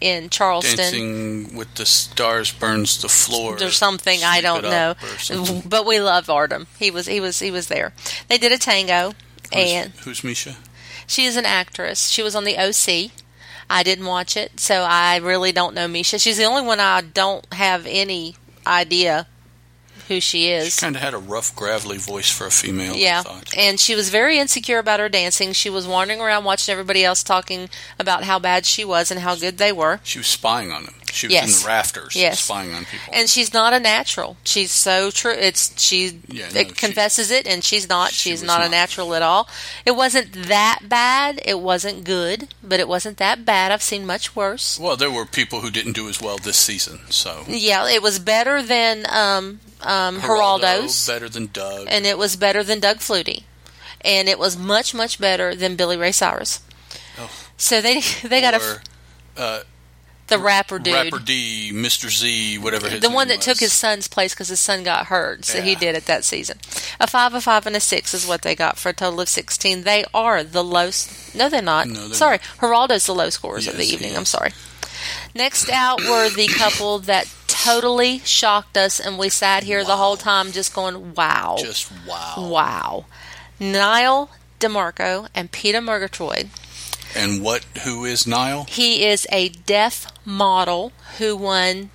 in 0.02 0.30
Charleston. 0.30 0.78
Dancing 0.78 1.56
with 1.56 1.74
the 1.76 1.86
stars 1.86 2.52
burns 2.52 3.02
the 3.02 3.10
floor. 3.10 3.56
or 3.62 3.70
something 3.72 4.24
I 4.24 4.42
don't 4.42 4.64
know. 4.64 4.92
up 4.92 5.04
or 5.04 5.20
something. 5.20 5.64
But 5.66 5.86
we 5.86 6.00
love 6.00 6.30
Artem. 6.30 6.68
He 6.80 6.92
was 6.92 7.08
he 7.08 7.20
was 7.20 7.40
he 7.40 7.52
was 7.52 7.68
there. 7.68 7.94
They 8.30 8.38
did 8.38 8.52
a 8.54 8.58
tango, 8.58 9.14
and 9.52 9.92
Who's, 9.92 10.22
who's 10.22 10.32
Mischa? 10.46 10.56
she 11.08 11.26
is 11.26 11.36
an 11.36 11.46
actress. 11.46 12.08
She 12.10 12.24
was 12.24 12.36
on 12.36 12.46
the 12.46 12.58
OC. 12.58 13.12
I 13.70 13.82
didn't 13.84 14.06
watch 14.06 14.38
it, 14.38 14.60
so 14.60 14.82
I 14.88 15.18
really 15.18 15.52
don't 15.52 15.74
know 15.74 15.88
Mischa. 15.88 16.22
She's 16.22 16.38
the 16.38 16.44
only 16.46 16.62
one 16.62 16.80
I 16.80 17.02
don't 17.02 17.46
have 17.54 17.86
any 17.88 18.36
idea 18.68 19.28
who 20.08 20.20
she 20.20 20.52
is. 20.52 20.76
She 20.76 20.82
Kind 20.82 20.96
of 20.96 21.02
had 21.02 21.14
a 21.14 21.18
rough, 21.18 21.56
gravelly 21.56 21.98
voice 21.98 22.30
for 22.30 22.46
a 22.48 22.52
female. 22.52 22.96
Yeah, 22.96 23.24
and 23.58 23.80
she 23.80 23.96
was 23.96 24.10
very 24.10 24.38
insecure 24.38 24.78
about 24.80 25.00
her 25.00 25.10
dancing. 25.10 25.54
She 25.54 25.70
was 25.70 25.88
wandering 25.88 26.22
around 26.22 26.44
watching 26.44 26.72
everybody 26.72 27.04
else 27.04 27.24
talking 27.24 27.70
about 28.00 28.24
how 28.24 28.40
bad 28.40 28.66
she 28.66 28.86
was 28.86 29.10
and 29.12 29.22
how 29.22 29.36
good 29.36 29.58
they 29.58 29.72
were. 29.72 30.00
She 30.04 30.20
was 30.20 30.28
spying 30.28 30.72
on 30.72 30.86
them. 30.86 30.96
She 31.16 31.28
was 31.28 31.34
Yes. 31.34 31.56
in 31.58 31.62
the 31.64 31.68
rafters, 31.68 32.16
Yes. 32.16 32.42
spying 32.42 32.74
on 32.74 32.86
people. 32.86 33.14
And 33.14 33.30
she's 33.30 33.54
not 33.54 33.74
a 33.74 33.80
natural. 33.80 34.38
She's 34.44 34.72
so 34.72 35.10
true. 35.12 35.32
It's 35.32 35.82
she 35.82 36.20
Yeah, 36.28 36.50
no, 36.54 36.60
it 36.60 36.68
she- 36.70 36.74
confesses 36.76 37.32
it, 37.32 37.48
and 37.48 37.64
she's 37.64 37.88
not. 37.90 38.12
she 38.12 38.30
she's 38.32 38.42
was 38.42 38.48
not, 38.48 38.64
a 38.66 38.70
natural 38.70 39.16
at 39.16 39.22
all. 39.22 39.48
It 39.86 39.96
wasn't 39.96 40.34
that 40.48 40.80
bad. 40.90 41.42
It 41.46 41.60
wasn't 41.60 42.04
good, 42.04 42.54
but 42.62 42.80
it 42.80 42.88
wasn't 42.88 43.18
that 43.18 43.46
bad. 43.46 43.72
I've 43.72 43.82
seen 43.84 44.06
much 44.06 44.36
worse. 44.36 44.78
well, 44.80 44.98
there 44.98 45.10
were 45.12 45.26
people 45.26 45.62
who 45.62 45.72
didn't 45.72 45.94
do 45.94 46.10
as 46.10 46.22
well 46.22 46.38
this 46.38 46.58
season. 46.58 47.00
So 47.10 47.46
Yeah, 47.48 47.88
it 47.90 48.02
was 48.02 48.20
better 48.20 48.62
than 48.62 49.06
um, 49.10 49.60
um, 49.82 50.20
Geraldo's, 50.22 51.08
better 51.08 51.30
than 51.30 51.48
Doug. 51.54 51.88
and 51.90 52.06
it 52.06 52.18
was 52.18 52.36
better 52.36 52.64
than 52.64 52.80
Doug 52.80 52.98
Flutie, 52.98 53.44
and 54.02 54.28
it 54.28 54.38
was 54.40 54.58
much 54.58 54.94
much 54.94 55.20
better 55.20 55.56
than 55.56 55.76
Billy 55.76 55.96
Ray 55.98 56.12
Cyrus. 56.12 56.60
Oh. 57.18 57.30
So 57.58 57.80
they 57.82 58.02
they 58.24 58.42
got 58.42 58.54
a 58.54 58.58
or, 58.62 58.82
uh, 59.38 59.60
the 60.28 60.40
rapper 60.40 60.80
dude. 60.80 60.94
Rapper 60.94 61.20
D, 61.20 61.72
Mr. 61.74 62.10
Z, 62.10 62.58
whatever 62.58 62.90
his 62.90 63.02
the 63.02 63.10
one 63.10 63.28
that 63.28 63.42
took 63.42 63.60
his 63.60 63.74
son's 63.74 64.08
place 64.08 64.34
because 64.34 64.48
his 64.48 64.60
son 64.60 64.84
got 64.84 65.08
hurt, 65.08 65.46
so 65.46 65.62
he 65.62 65.76
did 65.76 65.96
it 65.96 66.06
that 66.06 66.24
season. 66.24 66.58
A 67.00 67.08
five, 67.08 67.34
a 67.34 67.42
five, 67.42 67.68
and 67.68 67.76
a 67.76 67.80
six 67.80 68.14
is 68.14 68.26
what 68.26 68.42
they 68.42 68.56
got 68.56 68.78
for 68.78 68.90
a 68.90 68.94
total 68.94 69.22
of 69.22 69.30
sixteen. 69.30 69.84
They 69.84 70.04
are 70.14 70.44
the 70.44 70.64
low. 70.64 70.90
No, 71.36 71.50
they're 71.50 71.62
not. 71.62 71.88
No, 71.88 72.08
they're 72.08 72.14
sorry, 72.14 72.40
Geraldo's 72.60 73.06
the 73.06 73.14
low 73.16 73.30
scorers 73.30 73.68
of 73.68 73.78
the 73.78 73.86
evening. 73.86 74.16
I'm 74.16 74.26
sorry. 74.26 74.52
Next 75.36 75.70
out 75.70 76.02
were 76.02 76.30
the 76.30 76.48
couple 76.48 77.00
that 77.00 77.32
totally 77.48 78.20
shocked 78.20 78.78
us, 78.78 79.00
and 79.00 79.20
we 79.20 79.30
sat 79.30 79.64
here 79.64 79.84
the 79.84 79.98
whole 79.98 80.18
time 80.18 80.52
just 80.52 80.74
going, 80.74 81.14
"Wow, 81.14 81.58
Just 81.60 81.92
wow. 82.08 82.34
wow." 82.38 83.06
Nyle 83.60 84.30
DiMarco 84.60 85.28
and 85.36 85.52
Peta 85.52 85.82
Murgatroyd. 85.82 86.50
And 87.16 87.42
what? 87.42 87.64
Who 87.84 88.06
is 88.06 88.26
Nyle? 88.28 88.66
He 88.70 89.06
is 89.06 89.26
a 89.32 89.50
deaf 89.50 90.08
model 90.26 90.92
who 91.18 91.36
won 91.36 91.90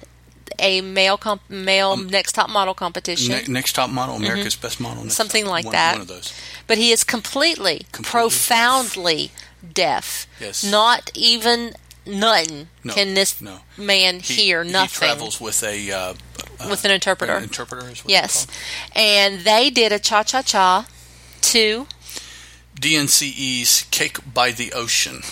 a 0.58 0.80
male 0.80 1.16
comp- 1.16 1.48
male 1.48 1.96
next 1.96 2.32
top 2.32 2.50
model 2.50 2.74
competition. 2.74 3.32
Ne- 3.34 3.44
next 3.48 3.72
top 3.74 3.90
model, 3.90 4.16
America's 4.16 4.56
best 4.56 4.80
model, 4.80 5.04
next 5.04 5.14
Mm-hmm. 5.14 5.16
Something 5.22 5.44
top- 5.44 5.50
like 5.52 5.64
one, 5.66 5.72
that. 5.72 5.92
One 5.92 6.00
of 6.02 6.08
those. 6.08 6.32
but 6.66 6.78
he 6.78 6.90
is 6.90 7.04
completely, 7.04 7.86
Completely 7.92 8.10
profoundly 8.10 9.30
deaf. 9.74 10.26
Yes. 10.40 10.64
Not 10.64 11.10
even 11.14 11.74
nothing 12.06 12.68
No, 12.82 12.94
can 12.94 13.14
this 13.14 13.40
no. 13.40 13.60
man 13.76 14.20
He, 14.20 14.34
hear. 14.34 14.64
Nothing. 14.64 14.88
He 14.88 14.94
travels 15.12 15.40
with 15.40 15.62
a 15.62 15.92
uh, 15.92 16.14
with 16.68 16.84
an 16.84 16.90
interpreter. 16.90 17.34
an 17.34 17.42
interpreter. 17.44 17.88
Is 17.88 18.04
what 18.04 18.10
yes, 18.10 18.46
and 18.94 19.40
they 19.40 19.70
did 19.70 19.92
a 19.92 19.98
cha 19.98 20.22
cha 20.22 20.42
cha 20.42 20.86
to. 21.42 21.86
DNCE's 22.78 23.86
Cake 23.90 24.18
by 24.32 24.50
the 24.52 24.72
Ocean. 24.72 25.22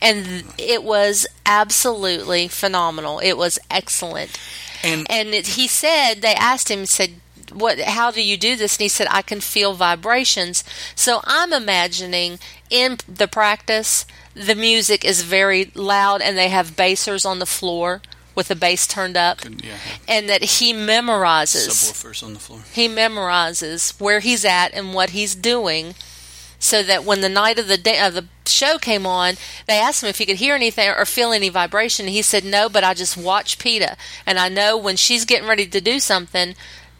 and 0.00 0.44
it 0.58 0.82
was 0.82 1.26
absolutely 1.46 2.48
phenomenal. 2.48 3.18
It 3.18 3.36
was 3.36 3.58
excellent. 3.70 4.38
And 4.84 5.06
And 5.10 5.28
it, 5.30 5.48
he 5.48 5.66
said 5.66 6.16
they 6.16 6.34
asked 6.34 6.70
him 6.70 6.86
said 6.86 7.14
what 7.52 7.80
how 7.80 8.10
do 8.10 8.22
you 8.22 8.36
do 8.36 8.56
this 8.56 8.76
and 8.76 8.82
he 8.82 8.88
said 8.88 9.08
I 9.10 9.22
can 9.22 9.40
feel 9.40 9.74
vibrations. 9.74 10.62
So 10.94 11.20
I'm 11.24 11.52
imagining 11.52 12.38
in 12.70 12.98
the 13.08 13.26
practice 13.26 14.06
the 14.34 14.54
music 14.54 15.04
is 15.04 15.22
very 15.22 15.72
loud 15.74 16.20
and 16.20 16.36
they 16.36 16.48
have 16.50 16.76
bassers 16.76 17.24
on 17.26 17.38
the 17.38 17.46
floor 17.46 18.02
with 18.34 18.48
the 18.48 18.54
bass 18.54 18.86
turned 18.86 19.16
up 19.16 19.40
yeah, 19.44 19.74
and 20.06 20.28
that 20.28 20.44
he 20.44 20.72
memorizes 20.72 21.70
subwoofers 21.90 22.22
on 22.22 22.34
the 22.34 22.38
floor. 22.38 22.60
he 22.72 22.86
memorizes 22.86 23.98
where 24.00 24.20
he's 24.20 24.44
at 24.44 24.72
and 24.74 24.94
what 24.94 25.10
he's 25.10 25.34
doing 25.34 25.94
so 26.58 26.82
that 26.82 27.04
when 27.04 27.20
the 27.20 27.28
night 27.28 27.58
of 27.58 27.68
the 27.68 27.76
day 27.78 28.00
of 28.00 28.14
the 28.14 28.26
show 28.46 28.78
came 28.78 29.06
on 29.06 29.34
they 29.66 29.78
asked 29.78 30.02
him 30.02 30.08
if 30.08 30.18
he 30.18 30.26
could 30.26 30.36
hear 30.36 30.54
anything 30.54 30.88
or 30.88 31.04
feel 31.04 31.32
any 31.32 31.48
vibration. 31.48 32.08
He 32.08 32.22
said 32.22 32.44
no 32.44 32.68
but 32.68 32.82
i 32.84 32.94
just 32.94 33.16
watch 33.16 33.58
peta 33.58 33.96
and 34.26 34.38
i 34.38 34.48
know 34.48 34.76
when 34.76 34.96
she's 34.96 35.24
getting 35.24 35.48
ready 35.48 35.66
to 35.66 35.80
do 35.80 36.00
something 36.00 36.54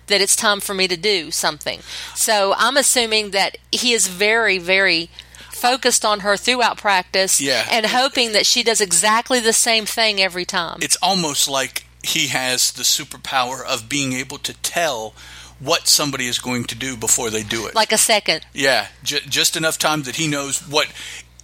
that 0.06 0.20
it's 0.20 0.36
time 0.36 0.60
for 0.60 0.72
me 0.74 0.88
to 0.88 0.96
do 0.96 1.30
something. 1.30 1.80
So 2.14 2.54
i'm 2.56 2.76
assuming 2.76 3.30
that 3.32 3.56
he 3.72 3.92
is 3.92 4.06
very 4.08 4.58
very 4.58 5.10
focused 5.50 6.04
on 6.04 6.20
her 6.20 6.36
throughout 6.36 6.78
practice 6.78 7.40
Yeah. 7.40 7.66
and 7.70 7.84
hoping 7.86 8.30
that 8.32 8.46
she 8.46 8.62
does 8.62 8.80
exactly 8.80 9.40
the 9.40 9.52
same 9.52 9.86
thing 9.86 10.20
every 10.22 10.44
time. 10.44 10.78
It's 10.82 10.96
almost 11.02 11.48
like 11.48 11.84
he 12.04 12.28
has 12.28 12.70
the 12.70 12.84
superpower 12.84 13.64
of 13.66 13.88
being 13.88 14.12
able 14.12 14.38
to 14.38 14.54
tell 14.62 15.14
what 15.60 15.88
somebody 15.88 16.26
is 16.26 16.38
going 16.38 16.64
to 16.64 16.74
do 16.74 16.96
before 16.96 17.30
they 17.30 17.42
do 17.42 17.66
it. 17.66 17.74
like 17.74 17.92
a 17.92 17.98
second 17.98 18.46
Yeah, 18.52 18.86
j- 19.02 19.20
just 19.28 19.56
enough 19.56 19.78
time 19.78 20.02
that 20.04 20.16
he 20.16 20.28
knows 20.28 20.60
what 20.68 20.86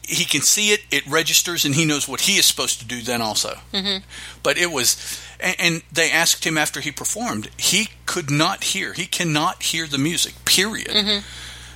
he 0.07 0.25
can 0.25 0.43
see 0.43 0.71
it, 0.73 0.83
it 0.91 1.07
registers, 1.07 1.65
and 1.65 1.75
he 1.75 1.85
knows 1.87 2.07
what 2.07 2.23
he 2.23 2.37
is 2.37 2.45
supposed 2.45 2.79
to 2.81 2.85
do 2.87 3.01
then 3.01 3.23
also. 3.23 3.59
Mm-hmm. 3.73 4.05
But 4.43 4.59
it 4.59 4.71
was, 4.71 4.97
and, 5.41 5.57
and 5.59 5.83
they 5.91 6.11
asked 6.11 6.45
him 6.45 6.59
after 6.59 6.81
he 6.81 6.91
performed, 6.93 7.49
he 7.57 7.89
could 8.05 8.31
not 8.31 8.65
hear, 8.65 8.93
he 8.93 9.07
cannot 9.07 9.63
hear 9.63 9.87
the 9.87 9.97
music, 9.99 10.35
period. 10.45 11.23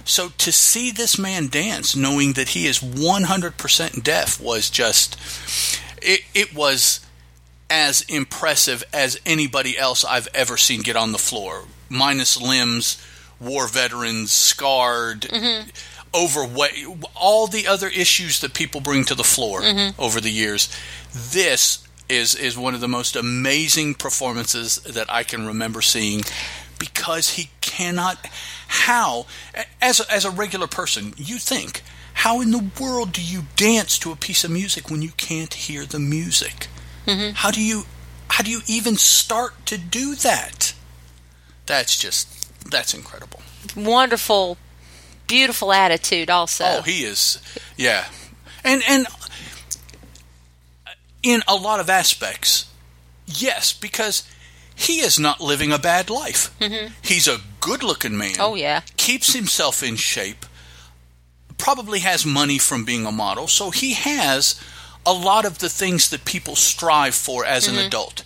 So 0.04 0.28
to 0.38 0.52
see 0.52 0.90
this 0.90 1.18
man 1.18 1.48
dance, 1.48 1.96
knowing 1.96 2.34
that 2.34 2.50
he 2.50 2.66
is 2.66 2.80
100% 2.80 4.02
deaf, 4.02 4.40
was 4.40 4.70
just, 4.70 5.18
it, 6.02 6.20
it 6.34 6.54
was 6.54 7.00
as 7.70 8.02
impressive 8.08 8.84
as 8.92 9.18
anybody 9.26 9.78
else 9.78 10.04
I've 10.04 10.28
ever 10.34 10.56
seen 10.56 10.80
get 10.82 10.96
on 10.96 11.12
the 11.12 11.18
floor, 11.18 11.64
minus 11.88 12.40
limbs, 12.40 13.04
war 13.40 13.66
veterans, 13.68 14.32
scarred, 14.32 15.22
mm-hmm. 15.22 15.68
overweight, 16.14 16.86
all 17.14 17.46
the 17.46 17.66
other 17.66 17.88
issues 17.88 18.40
that 18.40 18.54
people 18.54 18.80
bring 18.80 19.04
to 19.04 19.14
the 19.14 19.24
floor 19.24 19.60
mm-hmm. 19.60 20.00
over 20.00 20.20
the 20.20 20.30
years. 20.30 20.68
This 21.12 21.86
is 22.08 22.34
is 22.34 22.56
one 22.56 22.74
of 22.74 22.80
the 22.80 22.88
most 22.88 23.16
amazing 23.16 23.94
performances 23.94 24.76
that 24.76 25.12
I 25.12 25.22
can 25.22 25.46
remember 25.46 25.82
seeing 25.82 26.22
because 26.78 27.30
he 27.30 27.50
cannot 27.60 28.26
how 28.68 29.26
as 29.82 30.00
a, 30.00 30.10
as 30.10 30.24
a 30.24 30.30
regular 30.30 30.66
person 30.66 31.12
you 31.16 31.36
think 31.36 31.82
how 32.14 32.40
in 32.40 32.50
the 32.50 32.70
world 32.80 33.12
do 33.12 33.22
you 33.22 33.42
dance 33.54 33.96
to 34.00 34.10
a 34.10 34.16
piece 34.16 34.42
of 34.42 34.50
music 34.50 34.90
when 34.90 35.02
you 35.02 35.10
can't 35.16 35.54
hear 35.54 35.84
the 35.84 36.00
music? 36.00 36.66
Mm-hmm. 37.06 37.30
How 37.34 37.52
do 37.52 37.62
you 37.62 37.84
how 38.28 38.42
do 38.42 38.50
you 38.50 38.60
even 38.66 38.96
start 38.96 39.66
to 39.66 39.78
do 39.78 40.16
that 40.16 40.74
that's 41.68 41.96
just 41.96 42.70
that's 42.70 42.94
incredible. 42.94 43.40
Wonderful 43.76 44.58
beautiful 45.28 45.72
attitude 45.72 46.30
also. 46.30 46.64
Oh 46.64 46.82
he 46.82 47.04
is 47.04 47.40
yeah. 47.76 48.06
And 48.64 48.82
and 48.88 49.06
in 51.22 51.42
a 51.46 51.54
lot 51.54 51.80
of 51.80 51.88
aspects 51.90 52.70
yes 53.26 53.72
because 53.72 54.28
he 54.74 55.00
is 55.00 55.18
not 55.18 55.40
living 55.40 55.72
a 55.72 55.78
bad 55.78 56.08
life. 56.08 56.56
Mm-hmm. 56.60 56.92
He's 57.02 57.26
a 57.26 57.40
good 57.60 57.82
looking 57.82 58.16
man. 58.16 58.36
Oh, 58.38 58.54
yeah. 58.54 58.82
keeps 58.96 59.34
himself 59.34 59.82
in 59.82 59.96
shape. 59.96 60.46
Probably 61.58 61.98
has 61.98 62.24
money 62.24 62.58
from 62.58 62.84
being 62.84 63.04
a 63.04 63.10
model. 63.10 63.48
So 63.48 63.70
he 63.72 63.94
has 63.94 64.62
a 65.04 65.12
lot 65.12 65.44
of 65.44 65.58
the 65.58 65.68
things 65.68 66.10
that 66.10 66.24
people 66.24 66.54
strive 66.54 67.16
for 67.16 67.44
as 67.44 67.66
an 67.66 67.74
mm-hmm. 67.74 67.88
adult. 67.88 68.22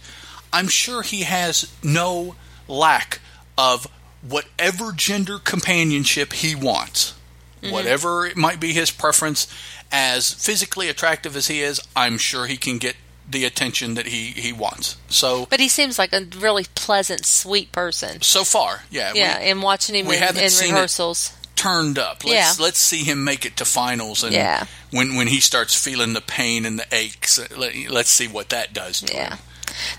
I'm 0.53 0.69
sure 0.69 1.01
he 1.01 1.23
has 1.23 1.73
no 1.83 2.35
lack 2.69 3.21
of 3.59 3.87
whatever 4.23 4.93
gender 4.93 5.39
companionship 5.39 6.33
he 6.33 6.55
wants 6.55 7.15
mm-hmm. 7.63 7.73
whatever 7.73 8.27
it 8.27 8.37
might 8.37 8.61
be 8.61 8.73
his 8.73 8.91
preference 8.91 9.47
as 9.91 10.33
physically 10.33 10.89
attractive 10.89 11.37
as 11.37 11.49
he 11.49 11.61
is 11.61 11.81
i'm 11.97 12.17
sure 12.19 12.47
he 12.47 12.57
can 12.57 12.79
get 12.79 12.97
the 13.29 13.45
attention 13.45 13.95
that 13.95 14.07
he 14.07 14.27
he 14.29 14.53
wants 14.53 14.97
so 15.09 15.47
But 15.49 15.61
he 15.61 15.69
seems 15.69 15.99
like 15.99 16.13
a 16.13 16.25
really 16.39 16.67
pleasant, 16.75 17.25
sweet 17.25 17.73
person. 17.73 18.21
so 18.21 18.45
far 18.45 18.83
yeah 18.91 19.13
we- 19.13 19.21
Yeah, 19.21 19.39
and 19.39 19.63
watching 19.63 19.95
him 19.95 20.07
we 20.07 20.17
in, 20.17 20.23
haven't 20.23 20.43
in 20.45 20.51
seen 20.51 20.73
rehearsals. 20.75 21.33
turned 21.55 21.99
up. 21.99 22.25
Let's 22.25 22.59
Yeah. 22.59 22.65
let's 22.65 22.79
see 22.81 23.05
him 23.05 23.23
make 23.23 23.47
it 23.47 23.57
to 23.59 23.65
finals, 23.65 24.25
and 24.25 24.33
Yeah. 24.35 24.67
when 24.91 25.15
when 25.15 25.29
he 25.29 25.39
starts 25.41 25.75
feeling 25.75 26.13
the 26.15 26.21
pain 26.21 26.67
and 26.67 26.79
the 26.81 26.87
aches, 26.93 27.39
let, 27.57 27.75
let's 27.89 28.11
see 28.11 28.27
what 28.27 28.49
that 28.49 28.73
does. 28.75 29.01
To 29.03 29.15
Yeah. 29.15 29.31
him. 29.37 29.39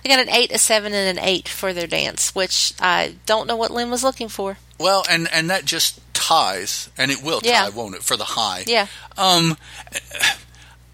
They 0.03 0.09
got 0.09 0.19
an 0.19 0.29
8, 0.29 0.51
a 0.51 0.57
7, 0.57 0.93
and 0.93 1.17
an 1.17 1.23
8 1.23 1.47
for 1.47 1.73
their 1.73 1.87
dance, 1.87 2.33
which 2.35 2.73
I 2.79 3.15
don't 3.25 3.47
know 3.47 3.55
what 3.55 3.71
Len 3.71 3.89
was 3.91 4.03
looking 4.03 4.29
for. 4.29 4.57
Well, 4.79 5.03
and 5.09 5.27
and 5.31 5.49
that 5.49 5.65
just 5.65 5.99
ties, 6.13 6.89
and 6.97 7.11
it 7.11 7.21
will 7.23 7.41
tie, 7.41 7.49
Yeah. 7.49 7.69
won't 7.69 7.95
it, 7.95 8.03
for 8.03 8.17
the 8.17 8.23
high? 8.25 8.63
Yeah. 8.67 8.87
Um, 9.17 9.57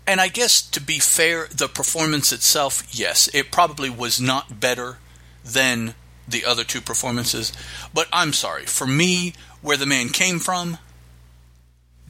and 0.06 0.20
I 0.20 0.28
guess 0.28 0.62
to 0.62 0.82
be 0.82 1.00
fair, 1.00 1.48
the 1.52 1.68
performance 1.68 2.32
itself, 2.32 2.84
yes, 2.92 3.30
it 3.34 3.52
probably 3.52 3.90
was 3.90 4.20
not 4.20 4.60
better 4.60 4.98
than 5.44 5.96
the 6.28 6.46
other 6.46 6.64
two 6.64 6.82
performances. 6.82 7.52
But 7.94 8.08
I'm 8.14 8.34
sorry, 8.34 8.66
for 8.66 8.86
me, 8.88 9.34
where 9.62 9.78
the 9.78 9.86
man 9.86 10.10
came 10.10 10.40
from, 10.40 10.78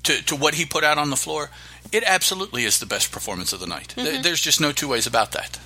to 0.03 0.21
to 0.23 0.35
what 0.35 0.55
he 0.55 0.65
put 0.65 0.83
out 0.83 0.97
on 0.97 1.09
the 1.09 1.15
floor, 1.17 1.49
it 1.91 2.03
absolutely 2.05 2.63
is 2.65 2.79
the 2.79 2.85
best 2.85 3.11
performance 3.11 3.53
of 3.53 3.59
the 3.59 3.67
night. 3.67 3.93
There- 3.95 4.21
There's 4.21 4.41
just 4.41 4.59
no 4.61 4.71
two 4.71 4.87
ways 4.87 5.05
about 5.07 5.31
that. 5.33 5.59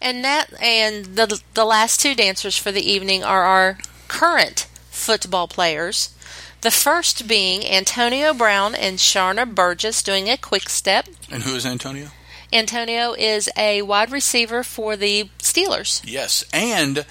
And 0.00 0.24
that 0.24 0.52
and 0.62 1.16
the 1.16 1.40
the 1.54 1.64
last 1.64 2.00
two 2.00 2.14
dancers 2.14 2.56
for 2.56 2.72
the 2.72 2.88
evening 2.88 3.24
are 3.24 3.42
our 3.42 3.78
current 4.08 4.66
football 4.90 5.48
players. 5.48 6.14
The 6.62 6.70
first 6.70 7.26
being 7.26 7.64
Antonio 7.64 8.34
Brown 8.34 8.74
and 8.74 8.98
Sharna 8.98 9.54
Burgess 9.54 10.02
doing 10.02 10.28
a 10.28 10.36
quick 10.36 10.68
step. 10.68 11.08
And 11.30 11.44
who 11.44 11.54
is 11.54 11.64
Antonio? 11.64 12.08
Antonio 12.52 13.12
is 13.12 13.48
a 13.56 13.82
wide 13.82 14.10
receiver 14.10 14.62
for 14.62 14.96
the 14.96 15.30
Steelers. 15.38 16.02
Yes, 16.04 16.44
and 16.52 17.06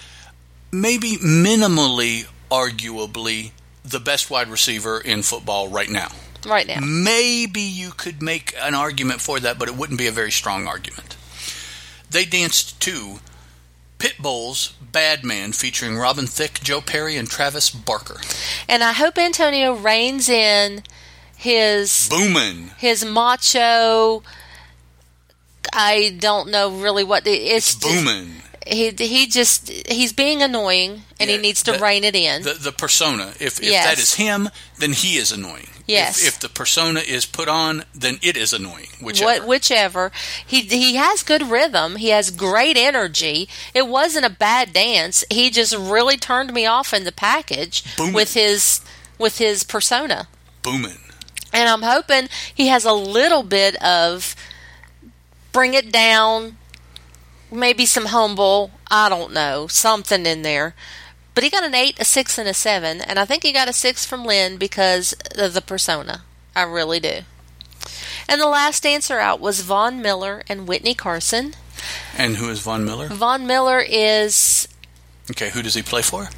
maybe 0.72 1.14
minimally, 1.14 2.28
arguably, 2.52 3.52
the 3.84 4.00
best 4.00 4.30
wide 4.30 4.50
receiver 4.50 5.00
in 5.00 5.24
football 5.24 5.70
right 5.70 5.90
now. 5.90 6.10
Right 6.46 6.68
now. 6.68 6.80
Maybe 6.82 7.62
you 7.62 7.92
could 7.92 8.22
make 8.22 8.54
an 8.60 8.76
argument 8.76 9.22
for 9.22 9.40
that, 9.40 9.58
but 9.58 9.68
it 9.68 9.76
wouldn't 9.76 10.00
be 10.00 10.08
a 10.08 10.12
very 10.12 10.32
strong 10.32 10.68
argument. 10.68 11.16
They 12.10 12.26
danced 12.26 12.80
to 12.82 13.20
Pitbull's 14.00 14.74
Bad 14.82 15.24
Man 15.24 15.52
featuring 15.52 15.98
Robin 15.98 16.26
Thicke, 16.26 16.62
Joe 16.62 16.82
Perry, 16.82 17.18
and 17.18 17.30
Travis 17.30 17.70
Barker. 17.70 18.20
And 18.68 18.84
I 18.84 18.94
hope 18.94 19.18
Antonio 19.18 19.74
reins 19.74 20.30
in 20.30 20.84
his 21.36 22.10
Boomin'. 22.10 22.72
his 22.78 23.06
macho 23.06 24.24
I 25.74 26.16
don't 26.20 26.50
know 26.50 26.72
really 26.72 27.04
what 27.04 27.24
the, 27.24 27.32
it's 27.32 27.76
Boomin'. 27.76 28.42
He 28.70 28.92
he 28.92 29.28
just 29.28 29.70
he's 29.70 30.14
being 30.14 30.42
annoying 30.42 31.04
and 31.20 31.30
Yeah, 31.30 31.36
he 31.38 31.42
needs 31.42 31.64
to 31.64 31.78
rein 31.80 32.04
it 32.04 32.16
in. 32.16 32.44
The, 32.44 32.54
the 32.54 32.72
persona. 32.72 33.34
If, 33.40 33.60
if 33.60 33.64
Yes. 33.72 33.86
that 33.86 34.00
is 34.00 34.14
him, 34.16 34.50
then 34.78 34.94
he 34.94 35.18
is 35.18 35.32
annoying. 35.32 35.68
Yes. 35.88 36.22
If, 36.22 36.28
if 36.36 36.40
the 36.40 36.50
persona 36.50 37.00
is 37.00 37.26
put 37.26 37.48
on, 37.48 37.84
then 37.96 38.20
it 38.22 38.38
is 38.38 38.54
annoying. 38.54 38.90
Whichever. 39.02 39.26
What, 39.42 39.48
whichever 39.48 40.12
he 40.46 40.62
he 40.62 40.96
has 40.96 41.24
good 41.24 41.42
rhythm, 41.50 41.96
he 41.96 42.10
has 42.10 42.30
great 42.32 42.78
energy. 42.78 43.50
It 43.74 43.88
wasn't 43.88 44.26
a 44.26 44.30
bad 44.30 44.72
dance. 44.72 45.24
He 45.32 45.50
just 45.50 45.76
really 45.76 46.18
turned 46.18 46.54
me 46.54 46.66
off 46.68 46.94
in 46.94 47.04
the 47.06 47.12
package 47.12 47.84
Booming. 47.98 48.14
with 48.14 48.34
his 48.36 48.82
with 49.18 49.40
his 49.40 49.64
persona. 49.64 50.28
Boomin'. 50.62 50.98
And 51.52 51.68
I'm 51.68 51.82
hoping 51.82 52.30
he 52.54 52.68
has 52.68 52.86
a 52.86 52.94
little 52.94 53.42
bit 53.42 53.76
of 53.84 54.36
bring 55.52 55.74
it 55.74 55.92
down, 55.92 56.58
maybe 57.52 57.86
some 57.86 58.08
humble, 58.08 58.72
I 58.90 59.10
don't 59.10 59.34
know, 59.34 59.68
something 59.68 60.26
in 60.26 60.42
there. 60.42 60.76
But 61.36 61.44
he 61.44 61.50
got 61.50 61.64
an 61.64 61.76
8, 61.76 62.00
a 62.00 62.06
6, 62.06 62.38
and 62.38 62.50
a 62.50 62.54
7. 62.54 63.02
And 63.02 63.18
I 63.18 63.26
think 63.26 63.44
he 63.44 63.52
got 63.52 63.70
a 63.70 63.74
6 63.74 64.06
from 64.06 64.26
Len 64.26 64.58
because 64.58 65.14
of 65.36 65.54
the 65.54 65.62
persona. 65.62 66.24
I 66.56 66.64
really 66.64 67.00
do. 67.00 67.22
And 68.28 68.42
the 68.42 68.48
last 68.48 68.84
dancer 68.84 69.20
out 69.20 69.40
was 69.40 69.62
Von 69.62 70.02
Miller 70.02 70.44
and 70.48 70.68
Whitney 70.68 70.94
Carson. 70.94 71.54
And 72.18 72.38
who 72.38 72.50
is 72.50 72.60
Von 72.60 72.84
Miller? 72.84 73.08
Von 73.08 73.48
Miller 73.48 73.80
is 73.80 74.68
Okay, 75.30 75.52
who 75.52 75.62
does 75.62 75.76
he 75.76 75.84
play 75.84 76.02
for? 76.02 76.30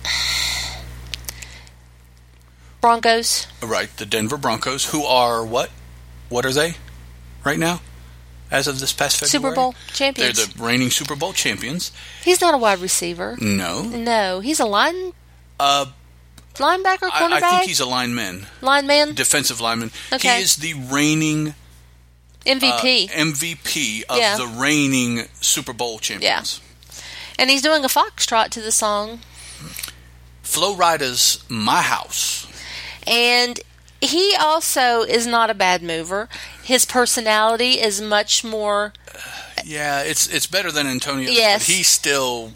Broncos. 2.81 3.47
Right, 3.61 3.95
the 3.97 4.05
Denver 4.05 4.37
Broncos, 4.37 4.91
who 4.91 5.03
are 5.03 5.45
what? 5.45 5.69
What 6.29 6.45
are 6.45 6.51
they 6.51 6.75
right 7.45 7.59
now? 7.59 7.81
As 8.51 8.67
of 8.67 8.79
this 8.79 8.91
past 8.93 9.19
February. 9.19 9.29
Super 9.29 9.55
Bowl 9.55 9.75
champions. 9.93 10.37
They're 10.37 10.45
the 10.45 10.63
reigning 10.63 10.89
Super 10.91 11.15
Bowl 11.15 11.33
champions. 11.33 11.91
He's 12.23 12.41
not 12.41 12.53
a 12.53 12.57
wide 12.57 12.79
receiver. 12.79 13.37
No. 13.39 13.81
No, 13.83 14.39
he's 14.41 14.59
a 14.59 14.65
line 14.65 15.13
Uh, 15.59 15.85
linebacker, 16.55 17.09
I, 17.11 17.21
cornerback, 17.21 17.43
I 17.43 17.49
think 17.51 17.63
he's 17.69 17.79
a 17.79 17.85
lineman, 17.85 18.45
lineman, 18.61 19.15
defensive 19.15 19.61
lineman. 19.61 19.91
Okay. 20.11 20.37
He 20.37 20.43
is 20.43 20.57
the 20.57 20.73
reigning 20.73 21.49
uh, 21.49 21.53
MVP, 22.45 23.09
MVP 23.09 24.03
of 24.09 24.17
Yeah. 24.17 24.37
the 24.37 24.47
reigning 24.47 25.27
Super 25.39 25.73
Bowl 25.73 25.99
champions. 25.99 26.59
Yeah. 26.59 27.03
and 27.39 27.49
he's 27.49 27.61
doing 27.61 27.83
a 27.85 27.87
foxtrot 27.87 28.49
to 28.49 28.61
the 28.61 28.71
song. 28.71 29.19
Flo 30.43 30.75
Rida's 30.75 31.43
My 31.47 31.81
House. 31.81 32.45
And 33.07 33.59
he 34.01 34.35
also 34.39 35.03
is 35.03 35.27
not 35.27 35.49
a 35.49 35.53
bad 35.53 35.81
mover. 35.83 36.27
His 36.63 36.85
personality 36.85 37.79
is 37.79 38.01
much 38.01 38.43
more. 38.43 38.93
Yeah, 39.63 40.01
it's 40.01 40.27
it's 40.27 40.47
better 40.47 40.71
than 40.71 40.87
Antonio. 40.87 41.29
Yes. 41.29 41.67
But 41.67 41.75
he's 41.75 41.87
still, 41.87 42.53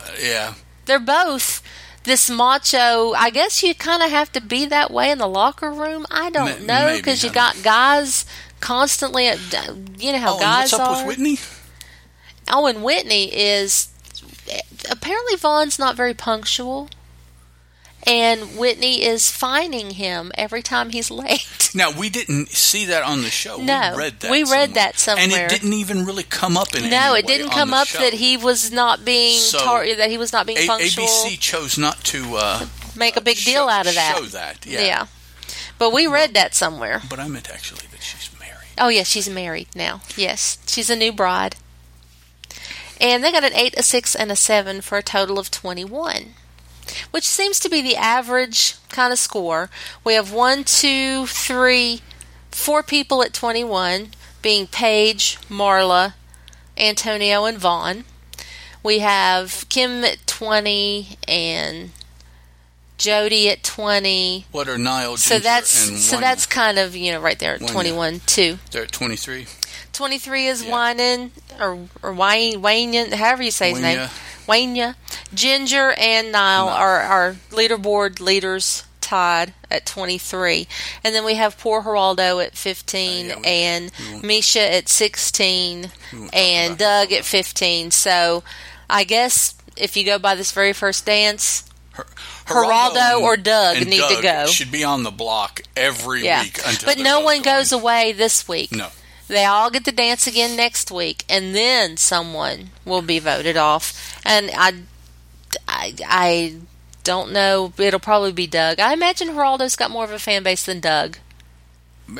uh, 0.00 0.10
yeah. 0.22 0.54
They're 0.86 1.00
both 1.00 1.62
this 2.04 2.30
macho. 2.30 3.12
I 3.12 3.30
guess 3.30 3.62
you 3.62 3.74
kind 3.74 4.02
of 4.02 4.10
have 4.10 4.30
to 4.32 4.40
be 4.40 4.66
that 4.66 4.90
way 4.90 5.10
in 5.10 5.18
the 5.18 5.26
locker 5.26 5.72
room. 5.72 6.06
I 6.10 6.30
don't 6.30 6.64
know 6.64 6.94
because 6.96 7.24
you 7.24 7.30
got 7.30 7.62
guys 7.62 8.24
constantly. 8.60 9.26
At, 9.26 9.38
you 9.98 10.12
know 10.12 10.18
how 10.18 10.36
oh, 10.36 10.38
guys 10.38 10.72
what's 10.72 10.74
up 10.74 10.90
are. 10.98 11.06
with 11.06 11.18
Witney? 11.18 11.40
Oh, 12.50 12.66
and 12.66 12.84
Witney 12.84 13.30
is 13.32 13.88
apparently 14.90 15.36
Von's 15.36 15.78
not 15.78 15.96
very 15.96 16.14
punctual, 16.14 16.88
and 18.06 18.58
Witney 18.58 19.02
is 19.02 19.30
fining 19.30 19.90
him 19.92 20.30
every 20.36 20.62
time 20.62 20.90
he's 20.90 21.10
late. 21.10 21.70
Now 21.76 21.90
we 21.90 22.08
didn't 22.08 22.50
see 22.50 22.84
that 22.86 23.02
on 23.02 23.22
the 23.22 23.30
show. 23.30 23.56
No, 23.56 23.94
we 23.96 23.98
read 24.04 24.20
that. 24.20 24.30
we 24.30 24.44
read 24.44 24.76
somewhere. 24.96 25.26
that 25.26 25.32
and 25.32 25.32
it 25.32 25.48
didn't 25.50 25.72
even 25.72 26.06
really 26.06 26.22
come 26.22 26.56
up 26.56 26.72
in. 26.72 26.88
no, 26.88 27.14
it 27.14 27.26
didn't 27.26 27.50
come 27.50 27.74
up 27.74 27.88
show. 27.88 27.98
that 27.98 28.12
he 28.12 28.36
was 28.36 28.70
not 28.70 29.04
being 29.04 29.40
So, 29.40 29.58
tar- 29.58 29.84
that 29.96 30.08
he 30.08 30.16
was 30.16 30.32
not 30.32 30.46
being 30.46 30.58
A- 30.58 30.66
punctual. 30.68 31.04
ABC 31.04 31.36
chose 31.40 31.76
not 31.76 31.98
to 32.04 32.36
uh, 32.36 32.66
make 32.96 33.16
a 33.16 33.20
big 33.20 33.36
show, 33.38 33.50
deal 33.50 33.68
out 33.68 33.88
of 33.88 33.94
that. 33.96 34.16
Show 34.16 34.24
that, 34.26 34.64
yeah. 34.64 34.82
yeah. 34.84 35.06
But 35.76 35.92
we 35.92 36.06
read 36.06 36.34
that 36.34 36.54
somewhere. 36.54 37.02
But 37.10 37.18
I 37.18 37.26
meant 37.26 37.50
actually 37.50 37.88
that 37.90 38.02
she's 38.02 38.30
married. 38.38 38.68
Oh, 38.78 38.88
yes, 38.88 39.08
she's 39.08 39.28
married 39.28 39.66
now. 39.74 40.00
Yes, 40.16 40.58
she's 40.68 40.90
a 40.90 40.94
new 40.96 41.12
bride. 41.12 41.56
And 43.00 43.24
they 43.24 43.32
got 43.32 43.42
an 43.42 43.52
8, 43.52 43.74
a 43.76 43.82
6, 43.82 44.14
and 44.14 44.30
a 44.30 44.36
7 44.36 44.80
for 44.80 44.98
a 44.98 45.02
total 45.02 45.40
of 45.40 45.50
21, 45.50 46.34
which 47.10 47.26
seems 47.26 47.58
to 47.60 47.68
be 47.68 47.80
the 47.80 47.96
average 47.96 48.74
kind 48.88 49.12
of 49.12 49.18
score. 49.18 49.70
We 50.04 50.14
have 50.14 50.32
one, 50.32 50.64
two, 50.64 51.26
three, 51.26 52.00
four 52.50 52.82
people 52.82 53.22
at 53.22 53.32
21, 53.32 54.08
being 54.42 54.66
Paige, 54.66 55.38
Marla, 55.48 56.14
Antonio, 56.76 57.44
and 57.44 57.58
Von. 57.58 58.04
We 58.82 58.98
have 58.98 59.66
Kim 59.68 60.04
at 60.04 60.26
20 60.26 61.16
and 61.26 61.90
Jodie 62.98 63.46
at 63.48 63.62
20. 63.62 64.46
What 64.52 64.68
are 64.68 64.78
Nyle? 64.78 65.16
So 65.16 65.38
that's 65.38 65.68
so 65.68 66.20
that's 66.20 66.46
kind 66.46 66.78
of 66.78 66.94
you 66.94 67.12
know 67.12 67.20
right 67.20 67.38
there 67.38 67.54
at 67.54 67.60
Wanya. 67.60 67.72
21 67.72 68.20
too. 68.26 68.58
they're 68.70 68.84
at 68.84 68.92
twenty 68.92 69.16
three. 69.16 69.46
23 69.92 70.46
is 70.46 70.64
Yeah. 70.64 70.70
Winan 70.72 71.30
or 71.60 71.88
or 72.02 72.12
Wayne 72.14 72.62
Wayne 72.62 73.10
however 73.12 73.42
you 73.42 73.50
say 73.50 73.70
his 73.70 73.80
name. 73.80 74.08
Wanya. 74.46 74.48
Wayne. 74.48 74.94
Ginger 75.34 75.92
and 75.98 76.32
Nyle 76.32 76.68
are 76.68 77.00
our 77.00 77.32
leaderboard 77.50 78.20
leaders 78.20 78.84
tied 79.00 79.52
at 79.70 79.84
23. 79.86 80.66
And 81.02 81.14
then 81.14 81.24
we 81.24 81.34
have 81.34 81.58
poor 81.58 81.82
Geraldo 81.82 82.44
at 82.44 82.56
15 82.56 83.26
Uh, 83.26 83.28
yeah, 83.28 83.36
we- 83.38 83.46
and 83.46 83.90
we 84.22 84.28
Mischa 84.28 84.60
at 84.78 84.88
16 84.88 85.90
We 86.12 86.18
won't 86.20 86.32
talk 86.32 86.40
and 86.40 86.78
Doug 86.78 87.12
at 87.12 87.24
15. 87.24 87.90
So 87.90 88.42
I 88.88 89.04
guess 89.04 89.54
if 89.76 89.96
you 89.96 90.04
go 90.04 90.18
by 90.18 90.34
this 90.34 90.52
very 90.52 90.72
first 90.72 91.04
dance, 91.04 91.64
Her- 91.92 92.06
Geraldo 92.46 93.16
and- 93.16 93.24
or 93.24 93.36
Doug 93.36 93.86
need 93.86 94.02
to 94.08 94.22
go. 94.22 94.46
Should 94.46 94.72
be 94.72 94.84
on 94.84 95.02
the 95.02 95.10
block 95.10 95.60
every 95.76 96.24
yeah. 96.24 96.42
week 96.42 96.58
until. 96.66 96.86
But 96.88 96.98
no 96.98 97.20
one 97.20 97.42
goes 97.42 97.72
away 97.72 98.12
this 98.12 98.48
week. 98.48 98.72
No. 98.72 98.88
They 99.28 99.44
all 99.44 99.70
get 99.70 99.84
to 99.86 99.92
dance 99.92 100.26
again 100.26 100.56
next 100.56 100.90
week, 100.90 101.24
and 101.28 101.54
then 101.54 101.96
someone 101.96 102.70
will 102.84 103.02
be 103.02 103.18
voted 103.18 103.56
off. 103.56 104.20
And 104.24 104.50
I, 104.54 104.74
I, 105.66 105.94
I 106.06 106.56
don't 107.04 107.32
know. 107.32 107.72
It'll 107.78 108.00
probably 108.00 108.32
be 108.32 108.46
Doug. 108.46 108.80
I 108.80 108.92
imagine 108.92 109.28
Geraldo's 109.28 109.76
got 109.76 109.90
more 109.90 110.04
of 110.04 110.10
a 110.10 110.18
fan 110.18 110.42
base 110.42 110.64
than 110.64 110.80
Doug. 110.80 111.18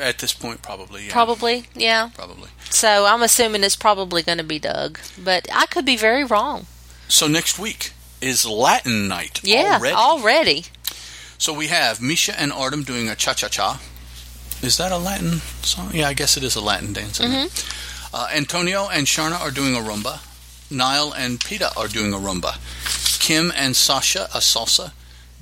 At 0.01 0.17
this 0.17 0.33
point, 0.33 0.63
probably. 0.63 1.05
Yeah, 1.05 1.11
Probably, 1.11 1.65
yeah. 1.75 2.09
Probably. 2.15 2.49
So 2.71 3.05
I'm 3.05 3.21
assuming 3.21 3.63
it's 3.63 3.75
probably 3.75 4.23
going 4.23 4.39
to 4.39 4.43
be 4.43 4.57
Doug, 4.57 4.99
but 5.23 5.47
I 5.53 5.67
could 5.67 5.85
be 5.85 5.95
very 5.95 6.23
wrong. 6.23 6.65
So 7.07 7.27
next 7.27 7.59
week 7.59 7.91
is 8.19 8.47
Latin 8.47 9.07
night. 9.07 9.41
Yeah, 9.43 9.75
already. 9.77 9.95
already. 9.95 10.65
So 11.37 11.53
we 11.53 11.67
have 11.67 11.99
Mischa 11.99 12.33
and 12.35 12.51
Artem 12.51 12.81
doing 12.83 13.07
a 13.09 13.15
cha 13.15 13.33
cha 13.33 13.47
cha. 13.47 13.79
Is 14.65 14.77
that 14.77 14.91
a 14.91 14.97
Latin 14.97 15.41
song? 15.61 15.91
Yeah, 15.93 16.07
I 16.07 16.13
guess 16.13 16.37
it 16.37 16.43
is 16.43 16.55
a 16.55 16.61
Latin 16.61 16.91
dance. 16.91 17.19
Mm-hmm. 17.19 18.15
Uh, 18.15 18.27
Antonio 18.33 18.87
and 18.91 19.05
Sharna 19.05 19.39
are 19.39 19.51
doing 19.51 19.75
a 19.75 19.79
rumba. 19.79 20.21
Nyle 20.71 21.13
and 21.13 21.39
Peta 21.39 21.71
are 21.77 21.87
doing 21.87 22.13
a 22.13 22.17
rumba. 22.17 22.57
Kim 23.19 23.51
and 23.55 23.75
Sasha 23.75 24.23
a 24.33 24.39
salsa. 24.39 24.91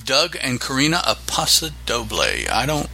Doug 0.04 0.36
and 0.42 0.60
Karina 0.60 1.02
a 1.08 1.16
paso 1.28 1.70
doble. 1.86 2.20
I 2.20 2.66
don't 2.66 2.90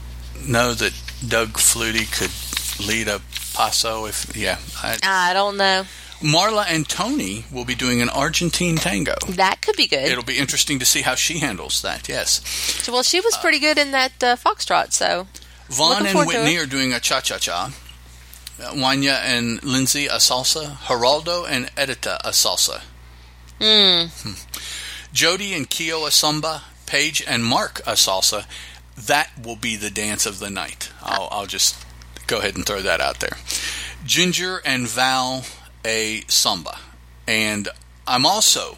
know 0.46 0.74
that 0.74 0.94
Doug 1.28 1.54
Flutie 1.54 2.12
could 2.12 2.86
lead 2.86 3.08
a 3.08 3.22
paso 3.54 4.06
if 4.06 4.36
yeah. 4.36 4.60
I, 4.84 4.98
I 5.02 5.34
don't 5.34 5.58
know. 5.58 5.86
Marla 6.20 6.65
and 6.68 6.88
Tony 6.88 7.46
will 7.52 7.65
be 7.65 7.76
doing 7.76 8.02
an 8.02 8.10
Argentine 8.10 8.76
tango. 8.76 9.15
That 9.30 9.62
could 9.62 9.78
be 9.78 9.88
good. 9.88 10.04
It'll 10.04 10.24
be 10.24 10.38
interesting 10.38 10.78
to 10.80 10.86
see 10.86 11.02
how 11.02 11.15
she 11.15 11.39
handles 11.39 11.82
that. 11.82 12.10
Yes. 12.10 12.88
well, 12.92 13.04
she 13.04 13.22
was 13.22 13.38
pretty 13.38 13.60
good 13.60 13.78
in 13.78 13.92
that 13.92 14.22
uh, 14.22 14.36
foxtrot, 14.36 14.92
so 14.92 15.28
Von 15.69 16.05
and 16.05 16.17
Witney 16.27 16.58
are 16.58 16.65
doing 16.65 16.93
a 16.93 16.99
cha 16.99 17.21
cha 17.21 17.38
cha. 17.38 17.71
Wanya 18.60 19.19
and 19.23 19.63
Lindsay 19.63 20.08
a 20.08 20.15
salsa. 20.17 20.75
Geraldo 20.88 21.45
and 21.47 21.67
Edyta 21.75 22.19
a 22.23 22.29
salsa. 22.29 22.82
mm, 23.60 24.10
Jodie 25.13 25.55
and 25.55 25.69
Keo 25.69 26.05
a 26.05 26.12
samba. 26.12 26.63
Paige 26.86 27.23
and 27.27 27.45
Mark 27.45 27.79
a 27.82 27.93
salsa. 27.93 28.45
That 28.97 29.29
will 29.41 29.55
be 29.55 29.75
the 29.75 29.89
dance 29.89 30.25
of 30.25 30.39
the 30.39 30.49
night. 30.49 30.91
I'll, 31.01 31.29
I'll 31.32 31.45
just 31.45 31.75
go 32.27 32.39
ahead 32.39 32.55
and 32.55 32.65
throw 32.65 32.82
that 32.82 32.99
out 32.99 33.19
there. 33.19 33.38
Ginger 34.03 34.62
and 34.65 34.88
Val 34.88 35.45
a 35.86 36.21
samba. 36.27 36.77
And 37.27 37.69
I'm 38.08 38.25
also 38.25 38.77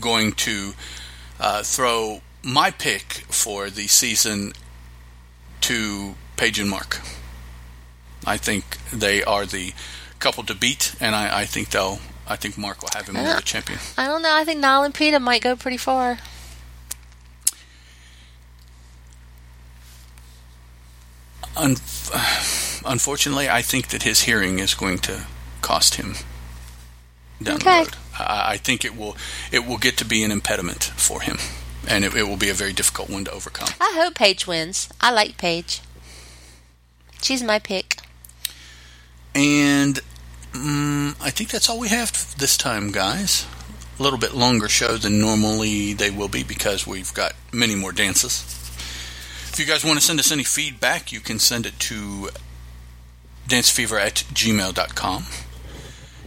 going 0.00 0.32
to 0.32 0.72
uh, 1.38 1.62
throw 1.62 2.22
my 2.42 2.70
pick 2.70 3.24
for 3.28 3.68
the 3.68 3.86
season 3.86 4.54
to 5.62 6.14
Paige 6.40 6.58
and 6.58 6.70
Mark. 6.70 7.00
I 8.26 8.38
think 8.38 8.78
they 8.90 9.22
are 9.22 9.44
the 9.44 9.74
couple 10.20 10.42
to 10.44 10.54
beat, 10.54 10.94
and 10.98 11.14
I, 11.14 11.40
I 11.40 11.44
think 11.44 11.68
they'll. 11.68 11.98
I 12.26 12.36
think 12.36 12.56
Mark 12.56 12.80
will 12.80 12.88
have 12.94 13.06
him 13.06 13.16
as 13.16 13.36
the 13.36 13.42
champion. 13.42 13.78
I 13.98 14.06
don't 14.06 14.22
know. 14.22 14.34
I 14.34 14.44
think 14.44 14.58
Nyle 14.58 14.82
and 14.82 14.94
Peta 14.94 15.20
might 15.20 15.42
go 15.42 15.54
pretty 15.54 15.76
far. 15.76 16.16
Un- 21.56 21.76
unfortunately, 22.86 23.48
I 23.48 23.62
think 23.62 23.88
that 23.88 24.02
his 24.04 24.22
hearing 24.22 24.58
is 24.60 24.74
going 24.74 24.98
to 25.00 25.26
cost 25.62 25.96
him 25.96 26.14
down 27.42 27.56
Okay. 27.56 27.84
the 27.84 27.90
road. 27.90 27.96
I, 28.18 28.52
I 28.52 28.56
think 28.56 28.84
it 28.84 28.96
will. 28.96 29.16
It 29.52 29.66
will 29.66 29.78
get 29.78 29.96
to 29.98 30.04
be 30.04 30.22
an 30.22 30.30
impediment 30.30 30.84
for 30.84 31.20
him, 31.20 31.38
and 31.88 32.04
it, 32.04 32.14
it 32.14 32.22
will 32.28 32.36
be 32.36 32.48
a 32.48 32.54
very 32.54 32.72
difficult 32.72 33.10
one 33.10 33.24
to 33.24 33.32
overcome. 33.32 33.68
I 33.80 33.92
hope 33.96 34.14
Paige 34.14 34.46
wins. 34.46 34.88
I 35.00 35.10
like 35.10 35.36
Paige. 35.36 35.80
She's 37.20 37.42
my 37.42 37.58
pick. 37.58 37.96
And 39.34 40.00
mm, 40.52 41.16
I 41.20 41.30
think 41.30 41.50
that's 41.50 41.68
all 41.68 41.78
we 41.78 41.88
have 41.88 42.36
this 42.38 42.56
time, 42.56 42.90
guys. 42.90 43.46
A 43.98 44.02
little 44.02 44.18
bit 44.18 44.34
longer 44.34 44.68
show 44.68 44.96
than 44.96 45.20
normally 45.20 45.92
they 45.92 46.10
will 46.10 46.28
be 46.28 46.42
because 46.42 46.86
we've 46.86 47.12
got 47.12 47.34
many 47.52 47.74
more 47.74 47.92
dances. 47.92 48.42
If 49.52 49.58
you 49.58 49.66
guys 49.66 49.84
want 49.84 49.98
to 49.98 50.04
send 50.04 50.18
us 50.18 50.32
any 50.32 50.44
feedback, 50.44 51.12
you 51.12 51.20
can 51.20 51.38
send 51.38 51.66
it 51.66 51.78
to 51.80 52.30
dancefever 53.48 54.00
at 54.00 54.24
gmail.com. 54.32 55.24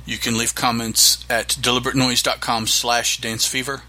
You 0.06 0.18
can 0.18 0.38
leave 0.38 0.54
comments 0.54 1.26
at 1.30 1.50
deliberatenoise.com 1.50 2.68
slash 2.68 3.22
dancefever, 3.22 3.82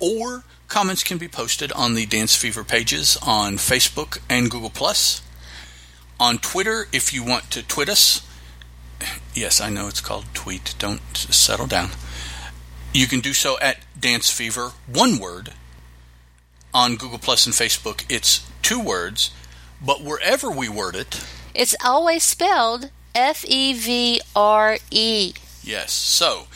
or 0.00 0.44
comments 0.66 1.04
can 1.04 1.18
be 1.18 1.28
posted 1.28 1.70
on 1.72 1.94
the 1.94 2.06
Dance 2.06 2.34
Fever 2.34 2.64
pages 2.64 3.16
on 3.22 3.56
Facebook 3.56 4.18
and 4.28 4.50
Google+. 4.50 4.70
Plus. 4.70 5.22
On 6.22 6.38
Twitter, 6.38 6.86
if 6.92 7.12
you 7.12 7.24
want 7.24 7.50
to 7.50 7.64
tweet 7.64 7.88
us, 7.88 8.24
yes, 9.34 9.60
I 9.60 9.70
know 9.70 9.88
it's 9.88 10.00
called 10.00 10.26
tweet, 10.34 10.76
don't 10.78 11.00
settle 11.16 11.66
down. 11.66 11.90
You 12.94 13.08
can 13.08 13.18
do 13.18 13.32
so 13.32 13.58
at 13.58 13.78
Dance 13.98 14.30
Fever, 14.30 14.70
one 14.86 15.18
word. 15.18 15.54
On 16.72 16.94
Google 16.94 17.18
Plus 17.18 17.44
and 17.44 17.52
Facebook, 17.52 18.04
it's 18.08 18.48
two 18.62 18.78
words, 18.78 19.32
but 19.84 20.02
wherever 20.02 20.48
we 20.48 20.68
word 20.68 20.94
it, 20.94 21.26
It's 21.54 21.74
always 21.84 22.22
spelled 22.22 22.90
F 23.16 23.44
E 23.48 23.72
V 23.72 24.20
R 24.36 24.78
E. 24.92 25.34
Yes. 25.64 25.90
So, 25.90 26.46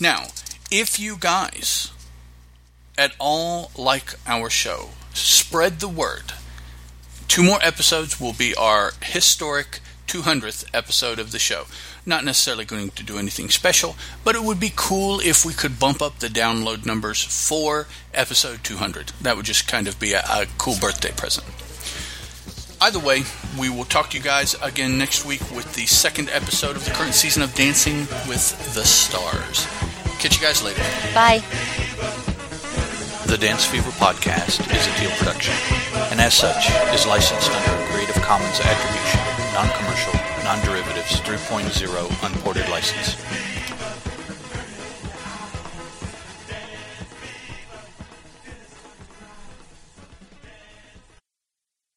now, 0.00 0.26
if 0.68 0.98
you 0.98 1.16
guys 1.16 1.92
at 2.98 3.12
all 3.20 3.70
like 3.76 4.14
our 4.26 4.50
show, 4.50 4.88
spread 5.14 5.78
the 5.78 5.86
word. 5.86 6.32
Two 7.32 7.42
more 7.42 7.60
episodes 7.62 8.20
will 8.20 8.34
be 8.34 8.54
our 8.56 8.92
historic 9.02 9.80
200th 10.06 10.66
episode 10.74 11.18
of 11.18 11.32
the 11.32 11.38
show. 11.38 11.64
Not 12.04 12.26
necessarily 12.26 12.66
going 12.66 12.90
to 12.90 13.02
do 13.02 13.16
anything 13.16 13.48
special, 13.48 13.96
but 14.22 14.34
it 14.34 14.42
would 14.42 14.60
be 14.60 14.70
cool 14.76 15.18
if 15.18 15.42
we 15.42 15.54
could 15.54 15.80
bump 15.80 16.02
up 16.02 16.18
the 16.18 16.26
download 16.26 16.84
numbers 16.84 17.24
for 17.24 17.86
episode 18.12 18.62
200. 18.62 19.12
That 19.22 19.36
would 19.38 19.46
just 19.46 19.66
kind 19.66 19.88
of 19.88 19.98
be 19.98 20.12
a, 20.12 20.20
a 20.20 20.46
cool 20.58 20.76
birthday 20.78 21.12
present. 21.12 21.46
Either 22.82 22.98
way, 22.98 23.22
we 23.58 23.70
will 23.70 23.86
talk 23.86 24.10
to 24.10 24.18
you 24.18 24.22
guys 24.22 24.54
again 24.60 24.98
next 24.98 25.24
week 25.24 25.40
with 25.52 25.74
the 25.74 25.86
second 25.86 26.28
episode 26.28 26.76
of 26.76 26.84
the 26.84 26.90
current 26.90 27.14
season 27.14 27.42
of 27.42 27.54
Dancing 27.54 28.00
with 28.28 28.74
the 28.74 28.84
Stars. 28.84 29.66
Catch 30.18 30.38
you 30.38 30.46
guys 30.46 30.62
later. 30.62 30.82
Bye. 31.14 31.42
The 33.32 33.38
Dance 33.38 33.64
Fever 33.64 33.88
podcast 33.92 34.60
is 34.76 34.86
a 34.86 35.00
Deal 35.00 35.10
production, 35.16 35.54
and 36.12 36.20
as 36.20 36.34
such, 36.34 36.68
is 36.92 37.06
licensed 37.06 37.50
under 37.50 37.82
a 37.82 37.86
Creative 37.88 38.16
Commons 38.16 38.60
Attribution, 38.60 39.20
Non-Commercial, 39.54 40.12
Non-Derivatives 40.44 41.18
3.0 41.22 42.26
Unported 42.28 42.68
license. 42.68 43.16